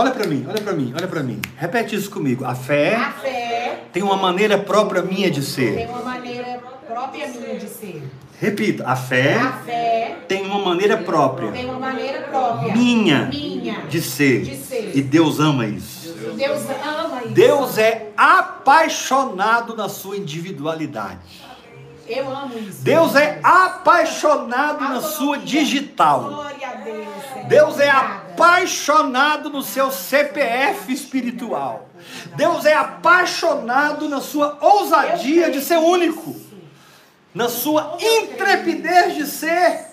[0.00, 1.40] Olha para mim, olha para mim, olha para mim.
[1.56, 2.44] Repete isso comigo.
[2.44, 5.88] A fé A fé tem uma maneira própria minha de tem ser.
[5.88, 8.04] uma maneira própria minha de ser.
[8.40, 12.72] Repita, a A fé fé tem uma maneira própria tem uma maneira própria.
[12.76, 13.80] minha Minha.
[13.88, 14.42] de ser.
[14.42, 14.92] De ser.
[14.94, 16.14] E Deus ama isso.
[16.36, 17.32] Deus ama isso.
[17.34, 21.18] Deus é apaixonado na sua individualidade.
[22.08, 22.82] Eu amo isso.
[22.82, 26.24] Deus é apaixonado na sua digital.
[26.24, 27.08] Glória a Deus.
[27.48, 31.88] Deus é apaixonado no seu CPF espiritual.
[32.36, 36.34] Deus é apaixonado na sua ousadia de ser único,
[37.34, 39.88] na sua intrepidez de ser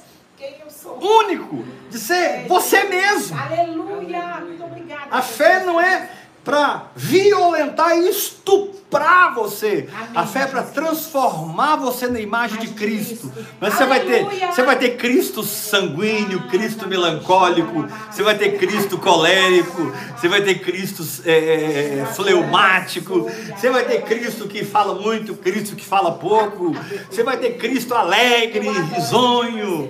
[1.01, 3.37] único, de ser você mesmo.
[3.37, 4.41] Aleluia.
[4.41, 5.07] Muito obrigada.
[5.11, 6.09] A fé não é
[6.45, 9.89] para violentar e estuprar você.
[9.91, 13.33] Amém, A fé é para transformar você na imagem de Cristo.
[13.59, 18.99] Mas você vai ter, você vai ter Cristo sanguíneo, Cristo melancólico, você vai ter Cristo
[18.99, 23.27] colérico, você vai ter Cristo é, é, é, fleumático,
[23.57, 26.75] você vai ter Cristo que fala muito, Cristo que fala pouco,
[27.09, 29.89] você vai ter Cristo alegre, risonho.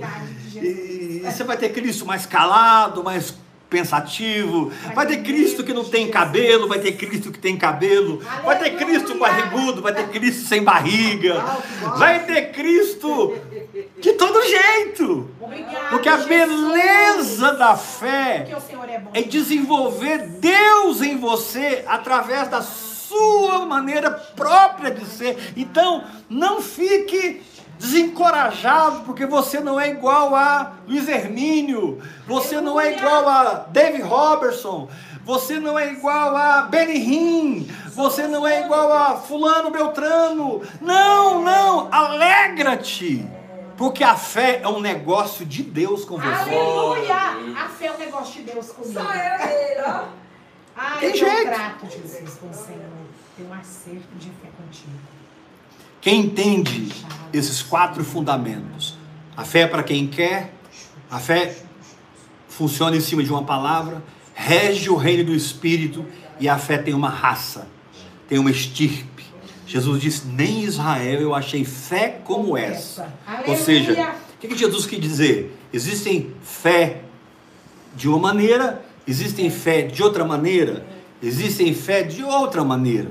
[0.55, 3.35] E você vai ter Cristo mais calado, mais
[3.69, 4.71] pensativo.
[4.93, 8.21] Vai ter Cristo que não tem cabelo, vai ter Cristo que tem cabelo.
[8.43, 11.43] Vai ter Cristo barrigudo, vai ter Cristo sem barriga.
[11.97, 13.35] Vai ter Cristo
[13.99, 15.29] De todo jeito.
[15.89, 18.47] Porque a beleza da fé
[19.13, 25.53] é é desenvolver Deus em você através da sua maneira própria de ser.
[25.55, 27.41] Então, não fique
[27.77, 34.01] desencorajado porque você não é igual a Luiz Hermínio, você não é igual a Dave
[34.01, 34.89] Robertson,
[35.23, 40.61] você não é igual a Benny Hinn, você não é igual a fulano Beltrano.
[40.79, 43.27] Não, não, alegra-te.
[43.77, 46.27] Porque a fé é um negócio de Deus com você.
[46.27, 47.15] Aleluia!
[47.57, 48.99] A fé é um negócio de Deus comigo.
[50.99, 51.43] Tem eu jeito.
[51.43, 52.81] trato, Jesus, com o Senhor.
[53.35, 54.47] Tem um acerto de fé.
[56.05, 56.91] Quem entende
[57.33, 58.95] esses quatro fundamentos?
[59.35, 60.53] A fé é para quem quer,
[61.09, 61.57] a fé
[62.47, 66.05] funciona em cima de uma palavra, rege o reino do Espírito
[66.39, 67.67] e a fé tem uma raça,
[68.29, 69.25] tem uma estirpe.
[69.65, 73.11] Jesus disse: Nem em Israel eu achei fé como essa.
[73.25, 73.49] Aleluia.
[73.49, 75.57] Ou seja, o que, que Jesus quis dizer?
[75.73, 77.01] Existem fé
[77.95, 80.85] de uma maneira, existem fé de outra maneira,
[81.19, 83.09] existem fé de outra maneira.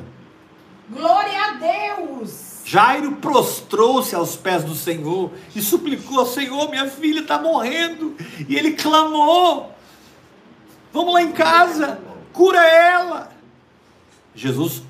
[0.88, 2.53] Glória a Deus!
[2.64, 8.16] Jairo prostrou-se aos pés do Senhor e suplicou: Senhor, minha filha está morrendo.
[8.48, 9.70] E ele clamou:
[10.92, 12.00] Vamos lá em casa,
[12.32, 13.30] cura ela.
[14.34, 14.82] Jesus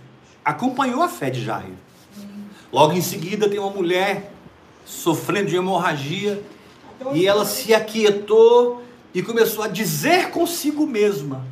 [0.44, 1.76] acompanhou a fé de Jairo.
[2.72, 4.30] Logo em seguida, tem uma mulher
[4.84, 6.42] sofrendo de hemorragia
[7.12, 11.44] e ela se aquietou e começou a dizer consigo mesma: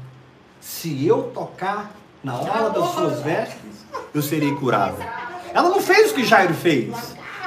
[0.60, 5.31] Se eu tocar na orla das suas vestes, eu serei curada.
[5.54, 6.94] Ela não fez o que Jairo fez.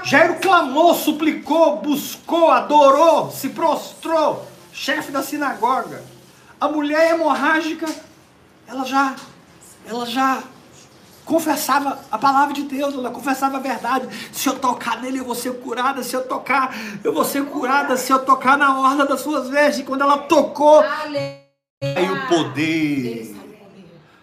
[0.03, 6.03] Jairo clamou, suplicou, buscou, adorou, se prostrou, chefe da sinagoga.
[6.61, 7.87] A mulher hemorrágica,
[8.67, 9.15] ela já,
[9.87, 10.43] ela já
[11.25, 14.07] confessava a palavra de Deus, ela confessava a verdade.
[14.31, 16.03] Se eu tocar nele, eu vou ser curada.
[16.03, 17.97] Se eu tocar, eu vou ser curada.
[17.97, 20.81] Se eu tocar na orla das suas vestes, quando ela tocou,
[21.81, 23.35] aí o poder.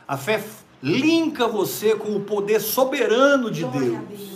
[0.06, 0.40] A fé
[0.82, 4.32] linka você com o poder soberano de Deus.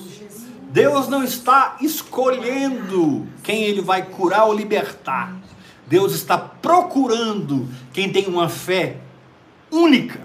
[0.71, 5.35] Deus, não está escolhendo quem ele vai curar ou libertar.
[5.87, 8.99] Deus está procurando quem tem uma fé
[9.71, 10.21] única,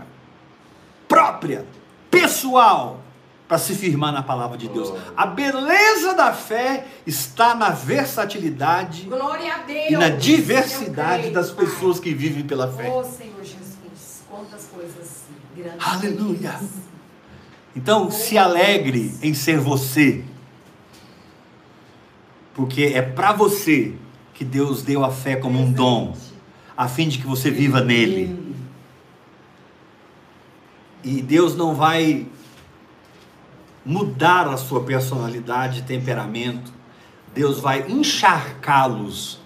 [1.08, 1.66] própria,
[2.10, 3.00] pessoal,
[3.48, 4.94] para se firmar na palavra de Deus.
[5.16, 9.92] A beleza da fé está na versatilidade Glória a Deus.
[9.92, 12.90] e na diversidade creio, das pessoas que vivem pela fé.
[12.90, 15.21] Oh, Senhor Jesus, quantas coisas.
[15.80, 16.60] Aleluia.
[17.76, 20.24] Então, se alegre em ser você.
[22.54, 23.96] Porque é para você
[24.34, 26.16] que Deus deu a fé como um dom,
[26.76, 28.56] a fim de que você viva nele.
[31.04, 32.28] E Deus não vai
[33.86, 36.72] mudar a sua personalidade e temperamento.
[37.34, 39.40] Deus vai encharcá-los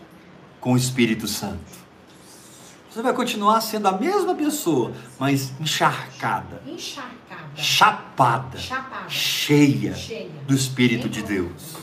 [0.59, 1.84] com o Espírito Santo.
[2.95, 7.43] Você vai continuar sendo a mesma pessoa, mas encharcada Encharcada.
[7.53, 9.09] chapada, Chapada.
[9.09, 10.29] cheia Cheia.
[10.47, 11.75] do Espírito de Deus.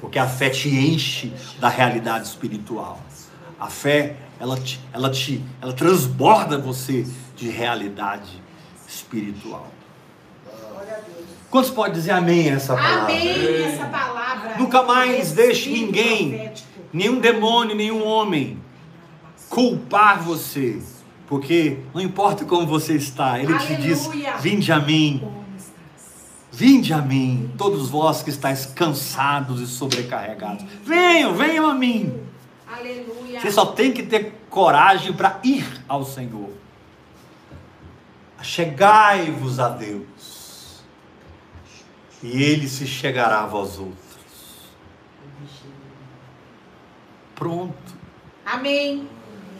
[0.00, 3.00] Porque a fé te enche da realidade espiritual.
[3.56, 8.42] A fé, ela te, ela te, ela transborda você de realidade
[8.88, 9.68] espiritual.
[11.52, 13.14] Quantos podem dizer amém a essa palavra?
[13.14, 13.62] Amém.
[13.62, 14.56] Essa palavra.
[14.58, 16.52] Nunca mais deixe ninguém,
[16.92, 18.60] nenhum demônio, nenhum homem
[19.52, 20.82] culpar você.
[21.26, 24.36] Porque não importa como você está, ele te diz: Aleluia.
[24.38, 25.42] vinde a mim.
[26.50, 30.64] Vinde a mim, todos vós que estáis cansados e sobrecarregados.
[30.84, 32.20] Venham, venham a mim.
[32.70, 33.40] Aleluia.
[33.40, 36.50] Você só tem que ter coragem para ir ao Senhor.
[38.42, 40.82] Chegai-vos a Deus,
[42.22, 43.96] e Ele se chegará a vós outros.
[47.34, 47.94] Pronto.
[48.44, 49.08] Amém.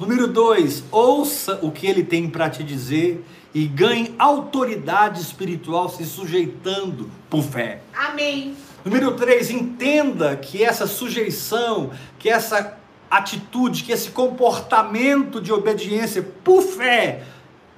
[0.02, 3.24] Número dois, ouça o que Ele tem para te dizer
[3.54, 7.82] e ganhe autoridade espiritual se sujeitando por fé.
[7.94, 8.56] Amém.
[8.84, 12.76] Número 3, entenda que essa sujeição, que essa
[13.08, 17.22] atitude, que esse comportamento de obediência por fé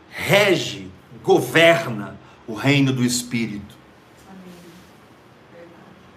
[0.09, 0.89] rege,
[1.23, 3.77] governa o reino do Espírito.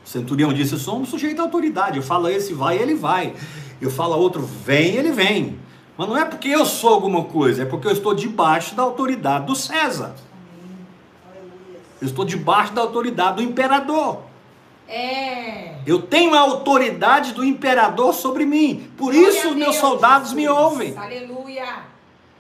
[0.05, 1.97] O centurião disse: somos sujeitos à autoridade.
[1.97, 3.33] Eu falo esse vai, ele vai.
[3.81, 5.66] Eu falo a outro vem, ele vem.
[5.97, 9.47] Mas não é porque eu sou alguma coisa, é porque eu estou debaixo da autoridade
[9.47, 10.15] do César.
[11.99, 14.19] Eu estou debaixo da autoridade do imperador.
[14.87, 15.75] É.
[15.85, 18.89] Eu tenho a autoridade do imperador sobre mim.
[18.95, 20.59] Por Glória isso os meus soldados me Jesus.
[20.59, 20.97] ouvem.
[20.97, 21.79] Aleluia.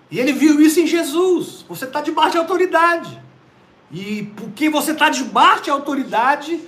[0.09, 1.65] E ele viu isso em Jesus.
[1.67, 3.19] Você está debaixo de autoridade.
[3.91, 6.61] E porque você está debaixo de autoridade,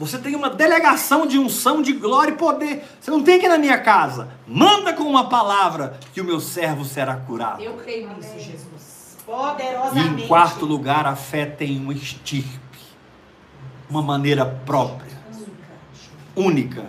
[0.00, 2.88] Você tem uma delegação de unção, de glória e poder.
[2.98, 4.30] Você não tem que ir na minha casa.
[4.46, 7.62] Manda com uma palavra que o meu servo será curado.
[7.62, 9.18] Eu creio nisso, Jesus.
[9.20, 10.22] E Poderosamente.
[10.24, 12.78] em quarto lugar, a fé tem uma estirpe,
[13.90, 15.20] uma maneira própria,
[16.34, 16.88] única.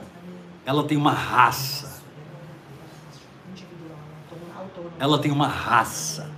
[0.66, 2.02] Ela tem uma raça.
[4.98, 6.32] Ela tem uma raça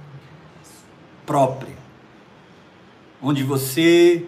[1.23, 1.77] própria,
[3.21, 4.27] onde você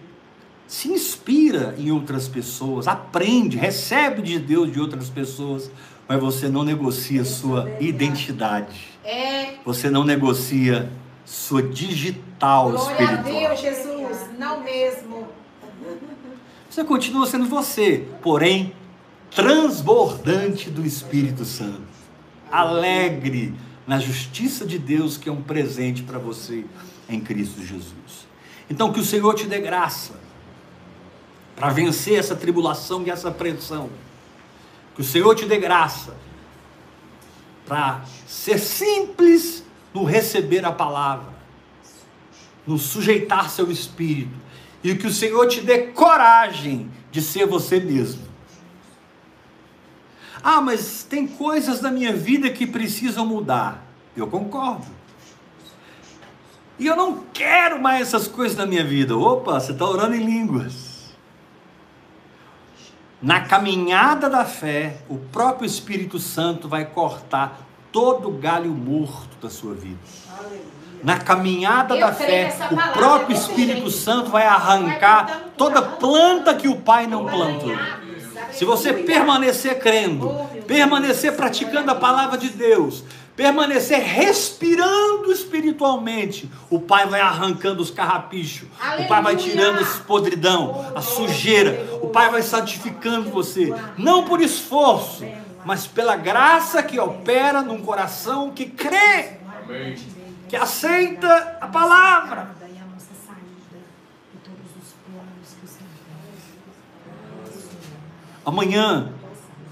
[0.67, 5.69] se inspira em outras pessoas, aprende, recebe de Deus de outras pessoas,
[6.07, 8.87] mas você não negocia sua identidade.
[9.03, 9.55] É.
[9.63, 10.91] Você não negocia
[11.23, 13.49] sua digital Glória a espiritual.
[13.49, 14.17] Deus, Jesus.
[14.37, 15.27] Não mesmo.
[16.69, 18.73] Você continua sendo você, porém
[19.31, 21.83] transbordante do Espírito Santo.
[22.51, 23.53] Alegre
[23.85, 26.65] na justiça de Deus que é um presente para você
[27.07, 28.27] em Cristo Jesus.
[28.69, 30.24] Então que o Senhor te dê graça
[31.55, 33.89] para vencer essa tribulação e essa pressão.
[34.93, 36.15] Que o Senhor te dê graça
[37.65, 41.33] para ser simples no receber a palavra,
[42.67, 44.35] no sujeitar seu espírito,
[44.83, 48.23] e que o Senhor te dê coragem de ser você mesmo.
[50.43, 53.83] Ah, mas tem coisas na minha vida que precisam mudar.
[54.15, 54.85] Eu concordo.
[56.77, 59.17] E eu não quero mais essas coisas na minha vida.
[59.17, 60.94] Opa, você está orando em línguas.
[63.25, 67.59] Na caminhada da fé, o próprio Espírito Santo vai cortar
[67.91, 69.97] todo galho morto da sua vida.
[71.03, 73.89] Na caminhada Eu da fé, o próprio eu Espírito.
[73.89, 77.75] Santo vai arrancar toda planta que o Pai não plantou.
[78.51, 80.29] Se você permanecer crendo,
[80.67, 83.03] permanecer praticando a palavra de Deus,
[83.35, 89.37] permanecer respirando espiritualmente, o Pai vai arrancando os carrapichos, o Pai vai Aleluia.
[89.37, 95.25] tirando esse podridão, a sujeira, o Pai vai santificando você, não por esforço,
[95.65, 99.39] mas pela graça que opera num coração que crê,
[100.47, 102.55] que aceita a palavra.
[108.45, 109.11] Amanhã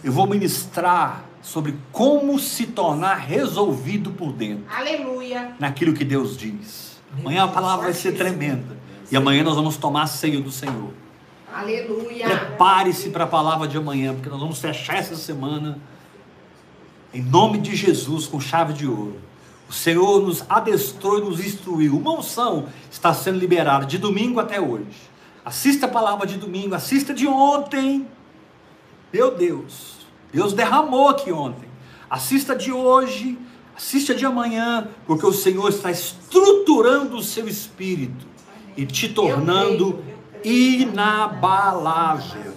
[0.04, 5.54] eu vou ministrar sobre como se tornar resolvido por dentro, Aleluia.
[5.60, 7.00] naquilo que Deus diz.
[7.20, 8.78] Amanhã a palavra vai ser tremenda.
[9.12, 10.92] E amanhã nós vamos tomar a ceia do Senhor.
[11.54, 12.26] Aleluia.
[12.26, 15.78] Prepare-se para a palavra de amanhã, porque nós vamos fechar essa semana
[17.14, 19.20] em nome de Jesus com chave de ouro.
[19.70, 21.98] O Senhor nos adestrou e nos instruiu.
[21.98, 25.12] Uma unção está sendo liberada de domingo até hoje.
[25.46, 28.08] Assista a palavra de domingo, assista de ontem.
[29.12, 29.93] Meu Deus,
[30.34, 31.70] Deus derramou aqui ontem.
[32.10, 33.38] Assista de hoje,
[33.76, 38.26] assista de amanhã, porque o Senhor está estruturando o seu espírito
[38.76, 40.04] e te tornando
[40.44, 42.54] inabalável.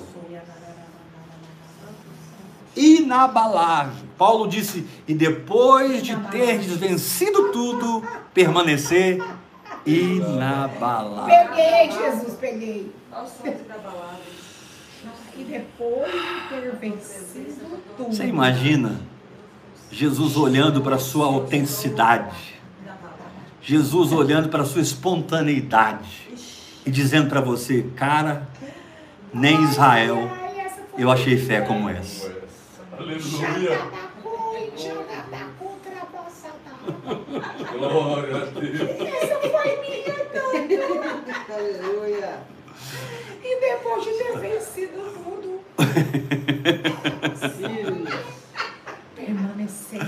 [2.75, 4.07] Inabalável.
[4.19, 8.03] Paulo disse: e depois de ter vencido tudo,
[8.33, 9.23] permanecer
[9.85, 11.27] inabalável.
[11.27, 12.93] Peguei, Jesus, peguei.
[15.39, 18.13] E depois de ter vencido tudo.
[18.13, 19.01] Você imagina
[19.91, 22.57] Jesus olhando para a sua autenticidade,
[23.61, 26.29] Jesus olhando para a sua espontaneidade
[26.85, 28.49] e dizendo para você, cara,
[29.33, 30.31] nem Israel
[30.97, 32.35] eu achei fé como essa.
[32.93, 33.79] Aleluia.
[37.73, 38.97] Glória a Deus.
[41.51, 41.93] Aleluia.
[43.69, 45.61] Depois de ter vencido tudo,
[49.17, 49.99] permanecer.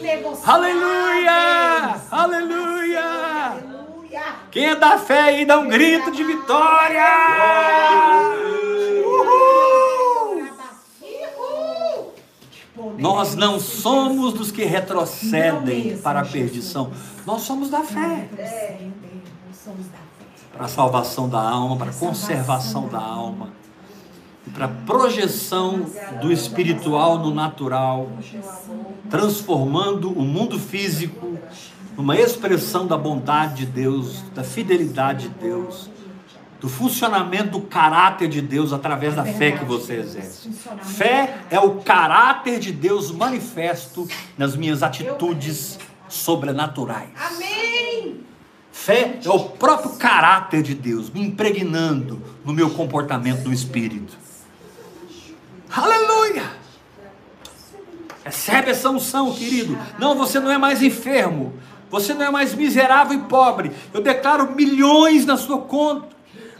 [0.00, 0.54] Negociar.
[0.54, 2.00] Aleluia!
[2.12, 3.02] Aleluia!
[3.02, 4.22] Aleluia.
[4.52, 7.04] Quem é da fé aí dá um grito de vitória!
[9.04, 10.46] Uhul!
[12.98, 16.92] Nós não somos dos que retrocedem para a perdição.
[17.26, 18.28] Nós somos da fé.
[19.52, 20.03] somos da fé.
[20.54, 23.50] Para a salvação da alma, para a conservação da alma.
[24.46, 25.86] E para a projeção
[26.20, 28.08] do espiritual no natural.
[29.10, 31.38] Transformando o mundo físico
[31.96, 35.90] numa expressão da bondade de Deus, da fidelidade de Deus,
[36.60, 40.50] do funcionamento do caráter de Deus através da fé que você exerce.
[40.82, 45.78] Fé é o caráter de Deus manifesto nas minhas atitudes
[46.08, 47.10] sobrenaturais.
[47.16, 48.20] Amém.
[48.74, 54.12] Fé é o próprio caráter de Deus me impregnando no meu comportamento do Espírito.
[55.70, 56.42] Aleluia!
[58.24, 59.78] Recebe essa unção, querido.
[59.96, 61.54] Não, você não é mais enfermo.
[61.88, 63.70] Você não é mais miserável e pobre.
[63.92, 66.08] Eu declaro milhões na sua conta.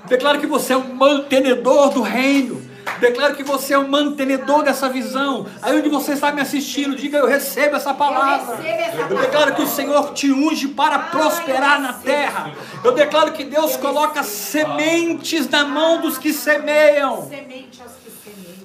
[0.07, 2.63] Declaro que você é um mantenedor do reino.
[3.01, 5.47] Declaro que você é um mantenedor dessa visão.
[5.63, 8.55] Aí onde você está me assistindo, diga eu recebo essa palavra.
[8.55, 12.53] Eu recebo essa Eu declaro que o Senhor te unge para prosperar na terra.
[12.83, 17.29] Eu declaro que Deus coloca sementes na mão dos que semeiam.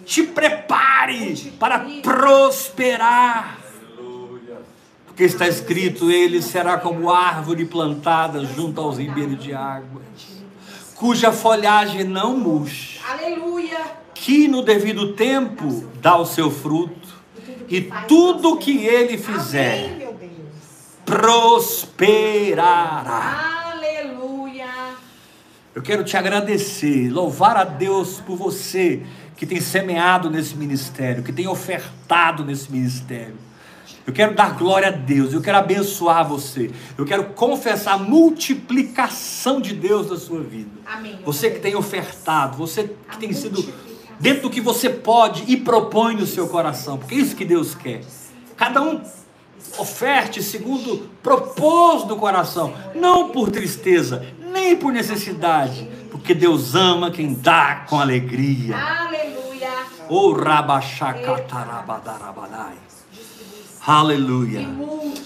[0.06, 3.60] Te prepare para prosperar.
[3.98, 4.58] Aleluia.
[5.06, 10.02] Porque está escrito: Ele será como árvore plantada junto aos ribeiros de água,
[11.00, 13.80] cuja folhagem não murcha, Aleluia.
[14.14, 17.08] que no devido tempo dá o seu fruto,
[17.70, 20.10] e tudo que ele fizer Amém,
[21.06, 22.52] prosperará.
[23.74, 24.68] Aleluia.
[25.74, 29.02] Eu quero te agradecer, louvar a Deus por você
[29.38, 33.38] que tem semeado nesse ministério, que tem ofertado nesse ministério.
[34.10, 39.62] Eu quero dar glória a Deus, eu quero abençoar você, eu quero confessar a multiplicação
[39.62, 40.72] de Deus na sua vida.
[40.84, 41.20] Amém.
[41.24, 43.64] Você que tem ofertado, você que tem sido
[44.20, 47.76] dentro do que você pode e propõe no seu coração, porque é isso que Deus
[47.76, 48.02] quer.
[48.58, 49.00] Cada um
[49.78, 57.36] oferte segundo propôs no coração, não por tristeza, nem por necessidade, porque Deus ama quem
[57.36, 58.76] dá com alegria.
[58.76, 59.70] Aleluia.
[60.10, 62.89] Oh, rabachacatarabadarabadai.
[63.86, 64.68] Aleluia.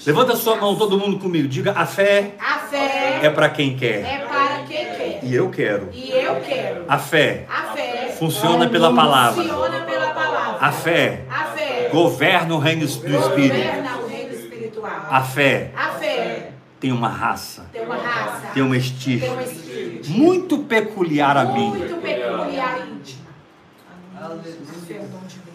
[0.06, 1.48] Levanta sua mão, todo mundo comigo.
[1.48, 4.00] Diga: a fé A fé é para quem quer.
[4.04, 5.20] é para quem quer.
[5.22, 5.88] E eu quero.
[5.92, 6.84] E eu quero.
[6.88, 9.42] A fé A fé funciona pela palavra.
[9.42, 10.66] funciona pela palavra.
[10.66, 13.16] A fé A fé governa o reino do Espírito.
[13.56, 15.06] governa o reino espiritual.
[15.10, 16.50] A fé A fé
[16.80, 21.68] tem uma raça, tem uma raça, tem uma tem um espírito muito peculiar a mim.
[21.70, 23.24] muito peculiar e íntimo.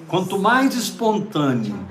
[0.08, 1.88] Quanto mais espontâneo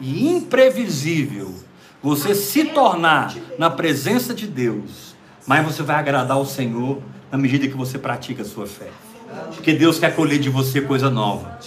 [0.00, 1.54] e imprevisível
[2.02, 5.16] você se tornar na presença de Deus,
[5.46, 8.88] mais você vai agradar o Senhor na medida que você pratica a sua fé.
[9.54, 11.58] Porque Deus quer colher de você coisa nova.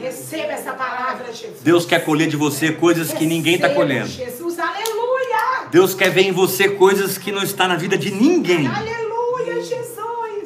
[0.00, 1.60] Receba essa palavra, Jesus.
[1.62, 4.08] Deus quer colher de você coisas que ninguém está colhendo.
[4.08, 5.68] Jesus, aleluia.
[5.70, 8.66] Deus quer ver em você coisas que não está na vida de ninguém.
[8.66, 9.07] Aleluia.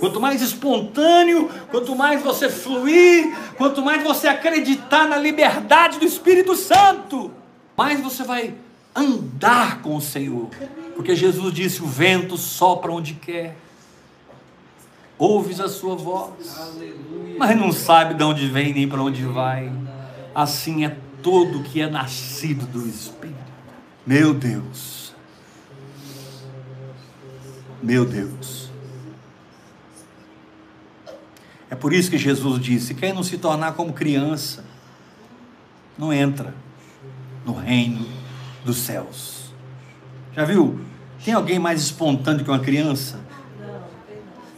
[0.03, 6.57] Quanto mais espontâneo, quanto mais você fluir, quanto mais você acreditar na liberdade do Espírito
[6.57, 7.31] Santo,
[7.77, 8.53] mais você vai
[8.97, 10.49] andar com o Senhor.
[10.97, 13.57] Porque Jesus disse: o vento sopra onde quer,
[15.17, 16.33] ouves a sua voz,
[17.39, 19.73] mas não sabe de onde vem nem para onde vai.
[20.35, 23.39] Assim é todo que é nascido do Espírito.
[24.05, 25.15] Meu Deus,
[27.81, 28.62] meu Deus.
[31.73, 34.63] É por isso que Jesus disse: quem não se tornar como criança,
[35.97, 36.55] não entra
[37.47, 38.07] no reino
[38.63, 39.55] dos céus.
[40.37, 40.79] Já viu?
[41.25, 43.19] Tem alguém mais espontâneo que uma criança?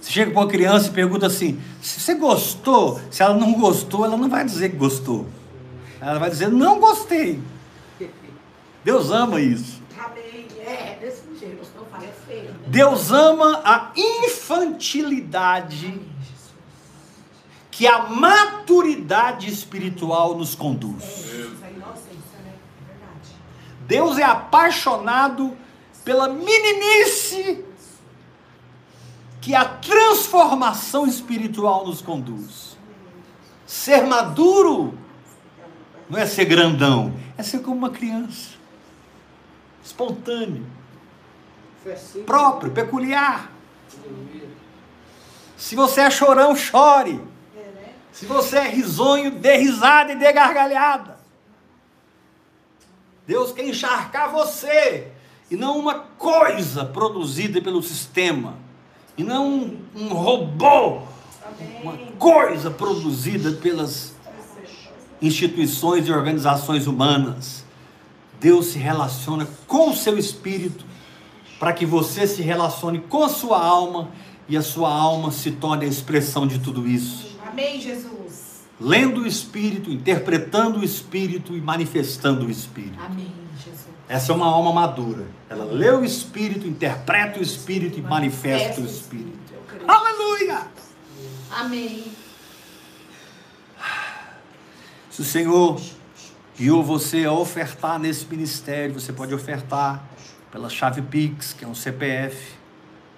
[0.00, 3.00] Você chega para uma criança e pergunta assim: se você gostou?
[3.12, 5.28] Se ela não gostou, ela não vai dizer que gostou.
[6.00, 7.40] Ela vai dizer: não gostei.
[8.82, 9.80] Deus ama isso.
[9.96, 10.48] Amém.
[10.66, 10.98] É,
[12.26, 12.50] feio.
[12.50, 12.54] né?
[12.66, 16.00] Deus ama a infantilidade
[17.76, 21.24] que a maturidade espiritual nos conduz.
[23.80, 25.56] Deus é apaixonado
[26.04, 27.64] pela meninice
[29.40, 32.78] que a transformação espiritual nos conduz.
[33.66, 34.96] Ser maduro
[36.08, 38.50] não é ser grandão, é ser como uma criança,
[39.82, 40.64] espontâneo,
[42.24, 43.50] próprio, peculiar.
[45.56, 47.33] Se você é chorão, chore.
[48.14, 51.18] Se você é risonho, dê risada e dê gargalhada.
[53.26, 55.08] Deus quer encharcar você
[55.50, 58.54] e não uma coisa produzida pelo sistema,
[59.18, 61.02] e não um, um robô,
[61.82, 64.14] uma coisa produzida pelas
[65.20, 67.64] instituições e organizações humanas.
[68.38, 70.84] Deus se relaciona com o seu espírito
[71.58, 74.10] para que você se relacione com a sua alma
[74.48, 77.33] e a sua alma se torne a expressão de tudo isso.
[77.54, 78.64] Amém, Jesus.
[78.80, 82.98] Lendo o espírito, interpretando o espírito e manifestando o espírito.
[83.00, 83.94] Amém, Jesus.
[84.08, 85.24] Essa é uma alma madura.
[85.48, 89.38] Ela lê o Espírito, interpreta o Espírito e manifesta o Espírito.
[89.86, 90.66] Aleluia!
[91.50, 92.04] Amém.
[95.08, 95.80] Se o Senhor
[96.58, 100.04] guiou você a ofertar nesse ministério, você pode ofertar
[100.50, 102.36] pela chave Pix, que é um CPF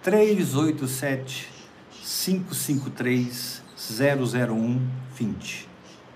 [0.03, 1.49] 387
[1.95, 4.81] 553 001
[5.15, 5.69] 20.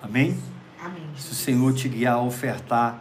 [0.02, 0.42] Amém?
[0.82, 1.10] Amém.
[1.16, 2.98] Se o Senhor te guiar a ofertar.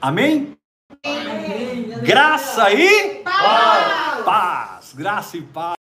[0.00, 0.56] Amém?
[2.02, 3.22] Graça e
[4.24, 4.92] paz.
[4.94, 5.62] graça e paz.